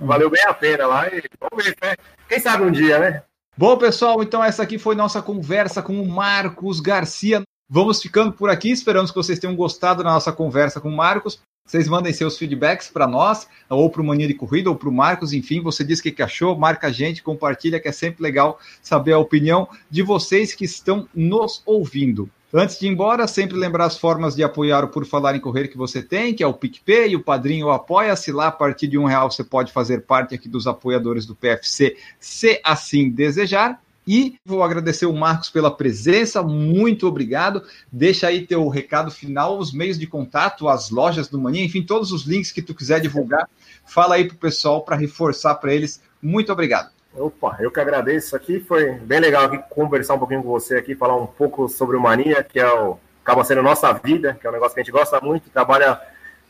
[0.00, 1.94] Valeu bem a pena lá e vamos ver, né?
[2.28, 3.22] Quem sabe um dia, né?
[3.56, 7.42] Bom, pessoal, então essa aqui foi nossa conversa com o Marcos Garcia.
[7.68, 11.40] Vamos ficando por aqui, esperamos que vocês tenham gostado da nossa conversa com o Marcos.
[11.68, 14.92] Vocês mandem seus feedbacks para nós, ou para o Mania de Corrida, ou para o
[14.92, 18.58] Marcos, enfim, você diz o que, achou, marca a gente, compartilha, que é sempre legal
[18.80, 22.30] saber a opinião de vocês que estão nos ouvindo.
[22.54, 25.68] Antes de ir embora, sempre lembrar as formas de apoiar o Por Falar em Correr
[25.68, 28.32] que você tem, que é o PicPay, o Padrinho Apoia-se.
[28.32, 31.98] Lá, a partir de um real, você pode fazer parte aqui dos apoiadores do PFC,
[32.18, 33.78] se assim desejar.
[34.08, 37.62] E vou agradecer o Marcos pela presença, muito obrigado.
[37.92, 42.10] Deixa aí teu recado final, os meios de contato, as lojas do Mania, enfim, todos
[42.10, 43.46] os links que tu quiser divulgar.
[43.84, 46.02] Fala aí pro pessoal para reforçar para eles.
[46.22, 46.90] Muito obrigado.
[47.14, 48.60] Opa, eu que agradeço aqui.
[48.60, 52.00] Foi bem legal aqui conversar um pouquinho com você aqui, falar um pouco sobre o
[52.00, 54.92] Mania, que é o, acaba sendo nossa vida, que é um negócio que a gente
[54.92, 56.00] gosta muito, trabalha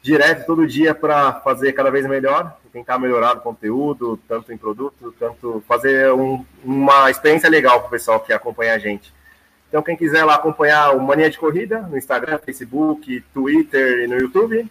[0.08, 5.14] direto todo dia para fazer cada vez melhor, tentar melhorar o conteúdo, tanto em produto,
[5.18, 9.12] tanto fazer um, uma experiência legal para o pessoal que acompanha a gente.
[9.68, 14.16] Então, quem quiser lá acompanhar o Mania de Corrida no Instagram, Facebook, Twitter e no
[14.16, 14.66] YouTube.